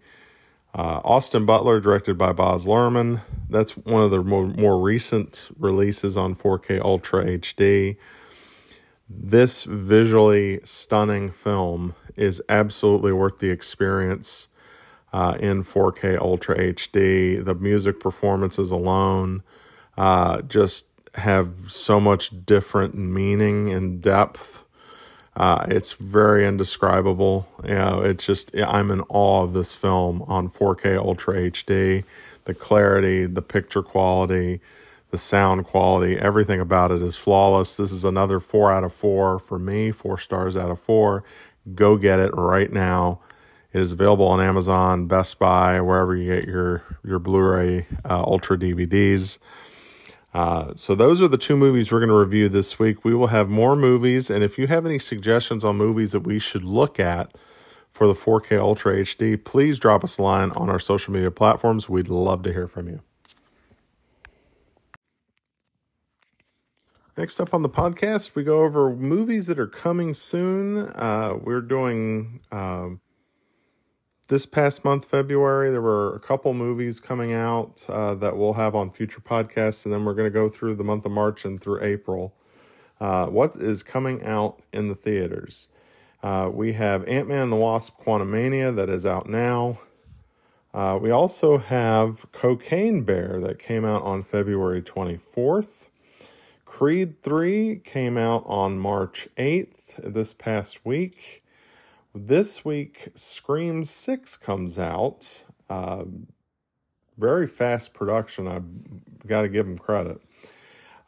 uh, 0.74 1.00
Austin 1.04 1.46
Butler, 1.46 1.78
directed 1.78 2.18
by 2.18 2.32
Baz 2.32 2.66
Luhrmann. 2.66 3.20
That's 3.48 3.76
one 3.76 4.02
of 4.02 4.10
the 4.10 4.24
more, 4.24 4.48
more 4.48 4.80
recent 4.80 5.48
releases 5.60 6.16
on 6.16 6.34
4K 6.34 6.80
Ultra 6.80 7.24
HD. 7.24 7.98
This 9.08 9.64
visually 9.64 10.60
stunning 10.64 11.30
film 11.30 11.94
is 12.16 12.42
absolutely 12.48 13.12
worth 13.12 13.38
the 13.38 13.50
experience 13.50 14.48
uh, 15.12 15.36
in 15.40 15.62
4K 15.62 16.18
Ultra 16.18 16.58
HD. 16.58 17.42
The 17.44 17.54
music 17.54 18.00
performances 18.00 18.70
alone 18.70 19.42
uh, 19.96 20.42
just 20.42 20.86
have 21.14 21.48
so 21.68 21.98
much 21.98 22.44
different 22.44 22.94
meaning 22.94 23.70
and 23.70 24.02
depth 24.02 24.64
uh, 25.38 25.64
it's 25.68 25.92
very 25.92 26.44
indescribable. 26.44 27.48
You 27.62 27.74
know, 27.74 28.00
it's 28.00 28.26
just 28.26 28.50
I'm 28.60 28.90
in 28.90 29.02
awe 29.08 29.44
of 29.44 29.52
this 29.52 29.76
film 29.76 30.22
on 30.22 30.48
4K 30.48 30.98
Ultra 30.98 31.34
HD. 31.34 32.04
The 32.44 32.54
clarity, 32.54 33.24
the 33.24 33.42
picture 33.42 33.82
quality, 33.82 34.60
the 35.10 35.18
sound 35.18 35.64
quality, 35.64 36.16
everything 36.16 36.60
about 36.60 36.90
it 36.90 37.00
is 37.00 37.16
flawless. 37.16 37.76
This 37.76 37.92
is 37.92 38.04
another 38.04 38.38
four 38.40 38.70
out 38.72 38.84
of 38.84 38.92
four 38.92 39.38
for 39.38 39.58
me, 39.58 39.90
four 39.90 40.18
stars 40.18 40.56
out 40.56 40.70
of 40.70 40.78
four. 40.78 41.24
Go 41.74 41.96
get 41.96 42.20
it 42.20 42.30
right 42.34 42.70
now. 42.70 43.20
It 43.72 43.80
is 43.80 43.92
available 43.92 44.26
on 44.26 44.40
Amazon, 44.40 45.06
Best 45.06 45.38
Buy, 45.38 45.80
wherever 45.80 46.16
you 46.16 46.34
get 46.34 46.46
your 46.46 46.82
your 47.04 47.18
Blu-ray 47.18 47.86
uh, 48.04 48.22
Ultra 48.22 48.58
DVDs. 48.58 49.38
Uh, 50.34 50.74
so 50.74 50.94
those 50.94 51.22
are 51.22 51.28
the 51.28 51.38
two 51.38 51.56
movies 51.56 51.90
we're 51.90 52.00
going 52.00 52.10
to 52.10 52.18
review 52.18 52.48
this 52.48 52.78
week. 52.78 53.04
We 53.04 53.14
will 53.14 53.28
have 53.28 53.48
more 53.48 53.76
movies, 53.76 54.30
and 54.30 54.44
if 54.44 54.58
you 54.58 54.66
have 54.66 54.84
any 54.84 54.98
suggestions 54.98 55.64
on 55.64 55.76
movies 55.76 56.12
that 56.12 56.20
we 56.20 56.38
should 56.38 56.64
look 56.64 57.00
at 57.00 57.36
for 57.88 58.06
the 58.06 58.12
4K 58.12 58.58
Ultra 58.58 58.96
HD, 58.96 59.42
please 59.42 59.78
drop 59.78 60.04
us 60.04 60.18
a 60.18 60.22
line 60.22 60.50
on 60.52 60.68
our 60.68 60.78
social 60.78 61.12
media 61.14 61.30
platforms. 61.30 61.88
We'd 61.88 62.08
love 62.08 62.42
to 62.42 62.52
hear 62.52 62.66
from 62.66 62.88
you. 62.88 63.00
Next 67.18 67.40
up 67.40 67.52
on 67.52 67.62
the 67.62 67.68
podcast, 67.68 68.36
we 68.36 68.44
go 68.44 68.60
over 68.60 68.94
movies 68.94 69.48
that 69.48 69.58
are 69.58 69.66
coming 69.66 70.14
soon. 70.14 70.86
Uh, 70.90 71.36
we're 71.42 71.60
doing 71.60 72.38
um, 72.52 73.00
this 74.28 74.46
past 74.46 74.84
month, 74.84 75.04
February, 75.04 75.72
there 75.72 75.82
were 75.82 76.14
a 76.14 76.20
couple 76.20 76.54
movies 76.54 77.00
coming 77.00 77.32
out 77.32 77.84
uh, 77.88 78.14
that 78.14 78.36
we'll 78.36 78.52
have 78.52 78.76
on 78.76 78.90
future 78.90 79.20
podcasts, 79.20 79.84
and 79.84 79.92
then 79.92 80.04
we're 80.04 80.14
going 80.14 80.30
to 80.30 80.32
go 80.32 80.46
through 80.46 80.76
the 80.76 80.84
month 80.84 81.04
of 81.06 81.10
March 81.10 81.44
and 81.44 81.60
through 81.60 81.82
April. 81.82 82.36
Uh, 83.00 83.26
what 83.26 83.56
is 83.56 83.82
coming 83.82 84.22
out 84.22 84.62
in 84.72 84.86
the 84.86 84.94
theaters? 84.94 85.70
Uh, 86.22 86.48
we 86.54 86.74
have 86.74 87.04
Ant 87.08 87.26
Man 87.26 87.42
and 87.42 87.52
the 87.52 87.56
Wasp 87.56 87.98
Quantumania 87.98 88.72
that 88.76 88.88
is 88.88 89.04
out 89.04 89.28
now. 89.28 89.80
Uh, 90.72 90.96
we 91.02 91.10
also 91.10 91.58
have 91.58 92.30
Cocaine 92.30 93.02
Bear 93.02 93.40
that 93.40 93.58
came 93.58 93.84
out 93.84 94.02
on 94.02 94.22
February 94.22 94.82
24th. 94.82 95.88
Creed 96.68 97.22
3 97.22 97.80
came 97.82 98.18
out 98.18 98.44
on 98.46 98.78
March 98.78 99.26
8th 99.36 99.96
this 100.12 100.34
past 100.34 100.84
week. 100.84 101.42
This 102.14 102.62
week, 102.62 103.08
Scream 103.14 103.84
6 103.84 104.36
comes 104.36 104.78
out. 104.78 105.44
Uh, 105.70 106.04
very 107.16 107.46
fast 107.46 107.94
production. 107.94 108.46
I've 108.46 109.26
got 109.26 109.42
to 109.42 109.48
give 109.48 109.66
them 109.66 109.78
credit. 109.78 110.20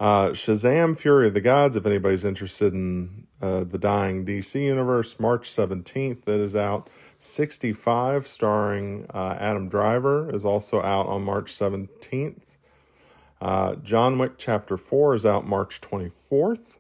Uh, 0.01 0.31
Shazam 0.31 0.99
Fury 0.99 1.29
of 1.29 1.35
the 1.35 1.43
Gods, 1.43 1.77
if 1.77 1.85
anybody's 1.85 2.25
interested 2.25 2.73
in 2.73 3.27
uh, 3.43 3.63
the 3.63 3.79
dying 3.79 4.25
DC 4.25 4.61
universe, 4.61 5.21
March 5.21 5.47
17th, 5.47 6.25
that 6.25 6.41
is 6.41 6.57
out. 6.57 6.89
65, 7.19 8.27
starring 8.27 9.07
uh, 9.11 9.37
Adam 9.39 9.69
Driver, 9.69 10.35
is 10.35 10.45
also 10.45 10.81
out 10.83 11.07
on 11.07 11.23
March 11.23 11.53
17th. 11.53 12.57
Uh, 13.41 13.75
John 13.77 14.19
Wick 14.19 14.33
Chapter 14.37 14.77
4 14.77 15.15
is 15.15 15.25
out 15.25 15.47
March 15.47 15.81
24th. 15.81 16.79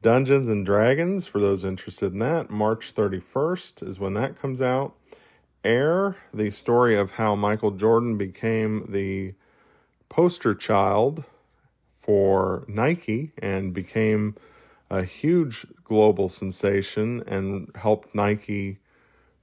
Dungeons 0.00 0.48
and 0.48 0.64
Dragons, 0.64 1.26
for 1.26 1.40
those 1.40 1.64
interested 1.64 2.12
in 2.12 2.20
that, 2.20 2.50
March 2.50 2.94
31st 2.94 3.86
is 3.86 4.00
when 4.00 4.14
that 4.14 4.38
comes 4.38 4.62
out. 4.62 4.94
Air, 5.62 6.16
the 6.32 6.50
story 6.50 6.96
of 6.96 7.12
how 7.12 7.34
Michael 7.34 7.70
Jordan 7.70 8.16
became 8.16 8.86
the 8.90 9.34
poster 10.08 10.54
child 10.54 11.24
for 11.92 12.64
Nike 12.68 13.32
and 13.38 13.74
became 13.74 14.36
a 14.90 15.02
huge 15.02 15.66
global 15.84 16.28
sensation 16.28 17.22
and 17.26 17.70
helped 17.76 18.14
Nike 18.14 18.78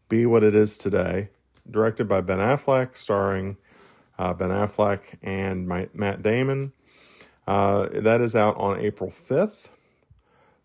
be 0.10 0.26
what 0.26 0.44
it 0.44 0.56
is 0.56 0.78
today. 0.78 1.30
Directed 1.70 2.08
by 2.08 2.22
Ben 2.22 2.40
Affleck, 2.40 2.96
starring 2.96 3.58
uh, 4.22 4.36
Ben 4.36 4.50
Affleck 4.50 5.18
and 5.24 5.68
my, 5.68 5.90
Matt 5.96 6.22
Damon. 6.22 6.74
Uh, 7.48 7.88
that 7.92 8.22
is 8.22 8.36
out 8.36 8.56
on 8.56 8.80
April 8.80 9.10
5th. 9.10 9.72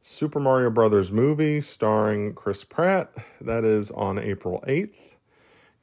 Super 0.00 0.38
Mario 0.38 0.68
Brothers 0.68 1.10
movie 1.10 1.62
starring 1.62 2.34
Chris 2.34 2.64
Pratt. 2.64 3.10
That 3.40 3.64
is 3.64 3.90
on 3.90 4.18
April 4.18 4.62
8th. 4.68 5.16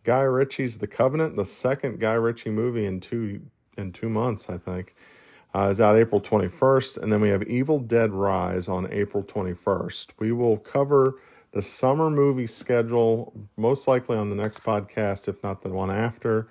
Guy 0.03 0.21
Ritchie's 0.21 0.77
The 0.77 0.87
Covenant, 0.87 1.35
the 1.35 1.45
second 1.45 1.99
Guy 1.99 2.13
Ritchie 2.13 2.51
movie 2.51 2.85
in 2.85 2.99
two 2.99 3.41
in 3.75 3.91
two 3.91 4.07
months, 4.07 4.51
I 4.51 4.57
think, 4.57 4.93
uh, 5.55 5.69
is 5.71 5.81
out 5.81 5.95
April 5.95 6.21
21st. 6.21 7.01
And 7.01 7.11
then 7.11 7.21
we 7.21 7.29
have 7.29 7.41
Evil 7.43 7.79
Dead 7.79 8.11
Rise 8.11 8.67
on 8.67 8.87
April 8.93 9.23
21st. 9.23 10.13
We 10.19 10.31
will 10.31 10.57
cover 10.57 11.15
the 11.53 11.63
summer 11.63 12.11
movie 12.11 12.45
schedule 12.45 13.33
most 13.57 13.87
likely 13.87 14.15
on 14.15 14.29
the 14.29 14.35
next 14.35 14.63
podcast, 14.63 15.27
if 15.27 15.41
not 15.41 15.63
the 15.63 15.69
one 15.69 15.89
after. 15.89 16.49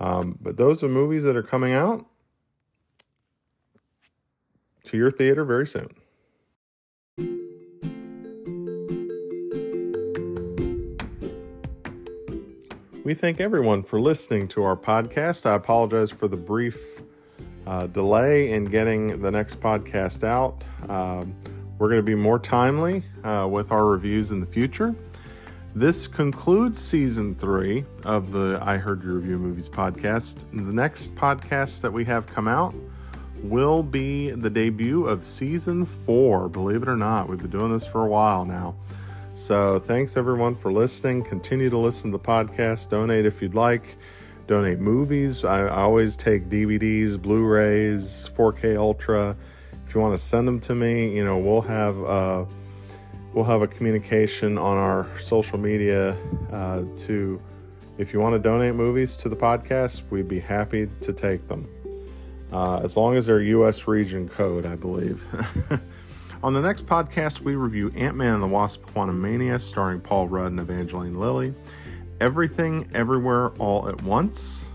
Um, 0.00 0.38
but 0.40 0.56
those 0.56 0.82
are 0.82 0.88
movies 0.88 1.24
that 1.24 1.36
are 1.36 1.42
coming 1.42 1.72
out 1.72 2.04
to 4.84 4.96
your 4.96 5.10
theater 5.10 5.44
very 5.44 5.66
soon. 5.66 5.88
We 13.04 13.12
thank 13.12 13.38
everyone 13.38 13.82
for 13.82 14.00
listening 14.00 14.48
to 14.48 14.62
our 14.62 14.76
podcast. 14.76 15.44
I 15.44 15.54
apologize 15.56 16.10
for 16.10 16.26
the 16.26 16.38
brief 16.38 17.02
uh, 17.66 17.86
delay 17.88 18.52
in 18.52 18.64
getting 18.64 19.20
the 19.20 19.30
next 19.30 19.60
podcast 19.60 20.24
out. 20.24 20.66
Um, 20.88 21.34
we're 21.78 21.90
going 21.90 22.00
to 22.00 22.02
be 22.02 22.14
more 22.14 22.38
timely 22.38 23.02
uh, 23.22 23.46
with 23.50 23.72
our 23.72 23.86
reviews 23.86 24.30
in 24.30 24.40
the 24.40 24.46
future. 24.46 24.94
This 25.76 26.06
concludes 26.06 26.78
season 26.78 27.34
three 27.34 27.84
of 28.04 28.30
the 28.30 28.60
I 28.62 28.76
Heard 28.76 29.02
You 29.02 29.14
Review 29.14 29.38
Movies 29.38 29.68
podcast. 29.68 30.44
The 30.52 30.72
next 30.72 31.16
podcast 31.16 31.82
that 31.82 31.92
we 31.92 32.04
have 32.04 32.28
come 32.28 32.46
out 32.46 32.72
will 33.42 33.82
be 33.82 34.30
the 34.30 34.48
debut 34.48 35.04
of 35.06 35.24
season 35.24 35.84
four. 35.84 36.48
Believe 36.48 36.84
it 36.84 36.88
or 36.88 36.96
not, 36.96 37.28
we've 37.28 37.40
been 37.40 37.50
doing 37.50 37.72
this 37.72 37.84
for 37.84 38.02
a 38.02 38.06
while 38.06 38.44
now. 38.44 38.76
So 39.34 39.80
thanks 39.80 40.16
everyone 40.16 40.54
for 40.54 40.70
listening. 40.70 41.24
Continue 41.24 41.70
to 41.70 41.78
listen 41.78 42.12
to 42.12 42.18
the 42.18 42.22
podcast. 42.22 42.90
Donate 42.90 43.26
if 43.26 43.42
you'd 43.42 43.56
like. 43.56 43.96
Donate 44.46 44.78
movies. 44.78 45.44
I 45.44 45.68
always 45.70 46.16
take 46.16 46.44
DVDs, 46.44 47.20
Blu-rays, 47.20 48.30
4K 48.32 48.76
Ultra. 48.76 49.36
If 49.84 49.92
you 49.92 50.00
want 50.00 50.14
to 50.14 50.18
send 50.18 50.46
them 50.46 50.60
to 50.60 50.74
me, 50.76 51.16
you 51.16 51.24
know 51.24 51.38
we'll 51.38 51.62
have 51.62 52.00
uh, 52.04 52.44
we'll 53.34 53.44
have 53.44 53.62
a 53.62 53.66
communication 53.66 54.56
on 54.56 54.76
our 54.76 55.04
social 55.18 55.58
media 55.58 56.16
uh, 56.50 56.84
to. 56.96 57.40
If 57.96 58.12
you 58.12 58.20
want 58.20 58.34
to 58.34 58.40
donate 58.40 58.74
movies 58.74 59.14
to 59.16 59.28
the 59.28 59.36
podcast, 59.36 60.10
we'd 60.10 60.26
be 60.26 60.40
happy 60.40 60.88
to 61.00 61.12
take 61.12 61.46
them. 61.46 61.68
Uh, 62.52 62.80
as 62.82 62.96
long 62.96 63.14
as 63.14 63.26
they're 63.26 63.40
U.S. 63.40 63.86
region 63.86 64.28
code, 64.28 64.66
I 64.66 64.74
believe. 64.74 65.24
On 66.42 66.52
the 66.52 66.60
next 66.60 66.86
podcast, 66.86 67.40
we 67.40 67.54
review 67.54 67.92
Ant 67.96 68.16
Man 68.16 68.34
and 68.34 68.42
the 68.42 68.48
Wasp 68.48 68.84
Quantumania, 68.84 69.60
starring 69.60 70.00
Paul 70.00 70.28
Rudd 70.28 70.50
and 70.50 70.60
Evangeline 70.60 71.18
Lilly. 71.18 71.54
Everything, 72.20 72.88
Everywhere, 72.92 73.50
All 73.58 73.88
at 73.88 74.02
Once. 74.02 74.68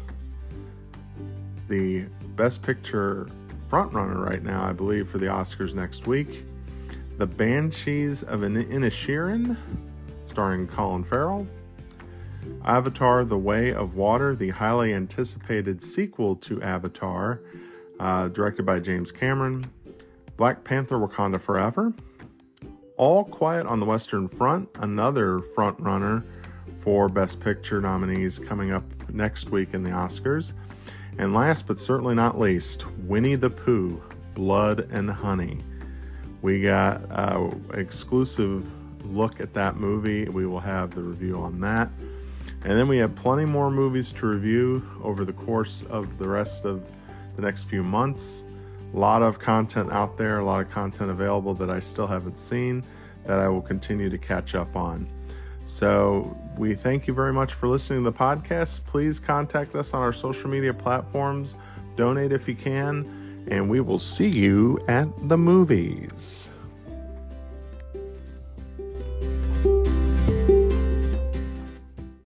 The 1.68 2.08
Best 2.36 2.64
Picture 2.64 3.28
frontrunner 3.68 4.26
right 4.26 4.42
now, 4.42 4.64
I 4.64 4.72
believe, 4.72 5.08
for 5.10 5.18
the 5.18 5.28
Oscars 5.28 5.76
next 5.76 6.08
week. 6.08 6.46
The 7.20 7.28
Banshees 7.28 8.24
of 8.24 8.40
Inisherin, 8.44 9.58
starring 10.24 10.68
Colin 10.68 11.04
Farrell. 11.04 11.46
Avatar 12.64 13.26
The 13.26 13.38
Way 13.38 13.74
of 13.74 13.96
Water, 13.96 14.36
the 14.36 14.52
highly 14.52 14.94
anticipated 14.94 15.82
sequel 15.82 16.38
to 16.38 16.62
Avatar, 16.62 17.42
uh, 18.00 18.30
directed 18.30 18.66
by 18.66 18.80
James 18.80 19.12
Cameron. 19.12 19.70
Black 20.38 20.64
Panther 20.64 20.96
Wakanda 20.96 21.42
Forever. 21.42 21.94
All 22.96 23.26
Quiet 23.26 23.66
on 23.66 23.82
the 23.82 23.86
Western 23.86 24.30
Front, 24.30 24.70
another 24.76 25.40
frontrunner 25.40 26.24
for 26.74 27.10
Best 27.10 27.42
Picture 27.42 27.82
nominees 27.82 28.40
coming 28.40 28.72
up 28.72 28.86
next 29.10 29.50
week 29.50 29.74
in 29.74 29.84
the 29.84 29.90
Oscars. 29.90 30.54
And 31.18 31.34
last 31.34 31.68
but 31.68 31.78
certainly 31.78 32.16
not 32.16 32.40
least, 32.40 32.90
Winnie 33.00 33.36
the 33.36 33.50
Pooh, 33.50 34.02
Blood 34.36 34.88
and 34.90 35.12
Honey. 35.12 35.60
We 36.42 36.62
got 36.62 37.02
an 37.10 37.66
exclusive 37.74 38.72
look 39.06 39.40
at 39.40 39.54
that 39.54 39.76
movie. 39.76 40.26
We 40.30 40.46
will 40.46 40.60
have 40.60 40.96
the 40.96 41.04
review 41.04 41.38
on 41.38 41.60
that. 41.62 41.90
And 42.62 42.78
then 42.78 42.88
we 42.88 42.98
have 42.98 43.16
plenty 43.16 43.46
more 43.46 43.72
movies 43.72 44.12
to 44.14 44.28
review 44.28 44.86
over 45.02 45.24
the 45.24 45.34
course 45.34 45.84
of 45.84 46.18
the 46.18 46.28
rest 46.28 46.66
of 46.66 46.92
the 47.36 47.42
next 47.42 47.64
few 47.64 47.84
months. 47.84 48.46
A 48.94 48.98
lot 48.98 49.22
of 49.22 49.40
content 49.40 49.92
out 49.92 50.18
there, 50.18 50.40
a 50.40 50.46
lot 50.46 50.62
of 50.62 50.70
content 50.70 51.10
available 51.10 51.54
that 51.56 51.70
I 51.70 51.80
still 51.80 52.08
haven't 52.08 52.38
seen 52.38 52.84
that 53.26 53.40
I 53.40 53.48
will 53.48 53.62
continue 53.62 54.10
to 54.10 54.18
catch 54.18 54.56
up 54.56 54.76
on. 54.76 55.08
So, 55.64 56.36
we 56.58 56.74
thank 56.74 57.06
you 57.06 57.14
very 57.14 57.32
much 57.32 57.54
for 57.54 57.68
listening 57.68 58.04
to 58.04 58.10
the 58.10 58.18
podcast. 58.18 58.86
Please 58.88 59.20
contact 59.20 59.76
us 59.76 59.94
on 59.94 60.02
our 60.02 60.12
social 60.12 60.50
media 60.50 60.74
platforms, 60.74 61.56
donate 61.96 62.32
if 62.32 62.48
you 62.48 62.56
can, 62.56 63.19
and 63.52 63.70
we 63.70 63.80
will 63.80 64.00
see 64.00 64.30
you 64.30 64.80
at 64.88 65.08
the 65.28 65.38
movies. 65.38 66.50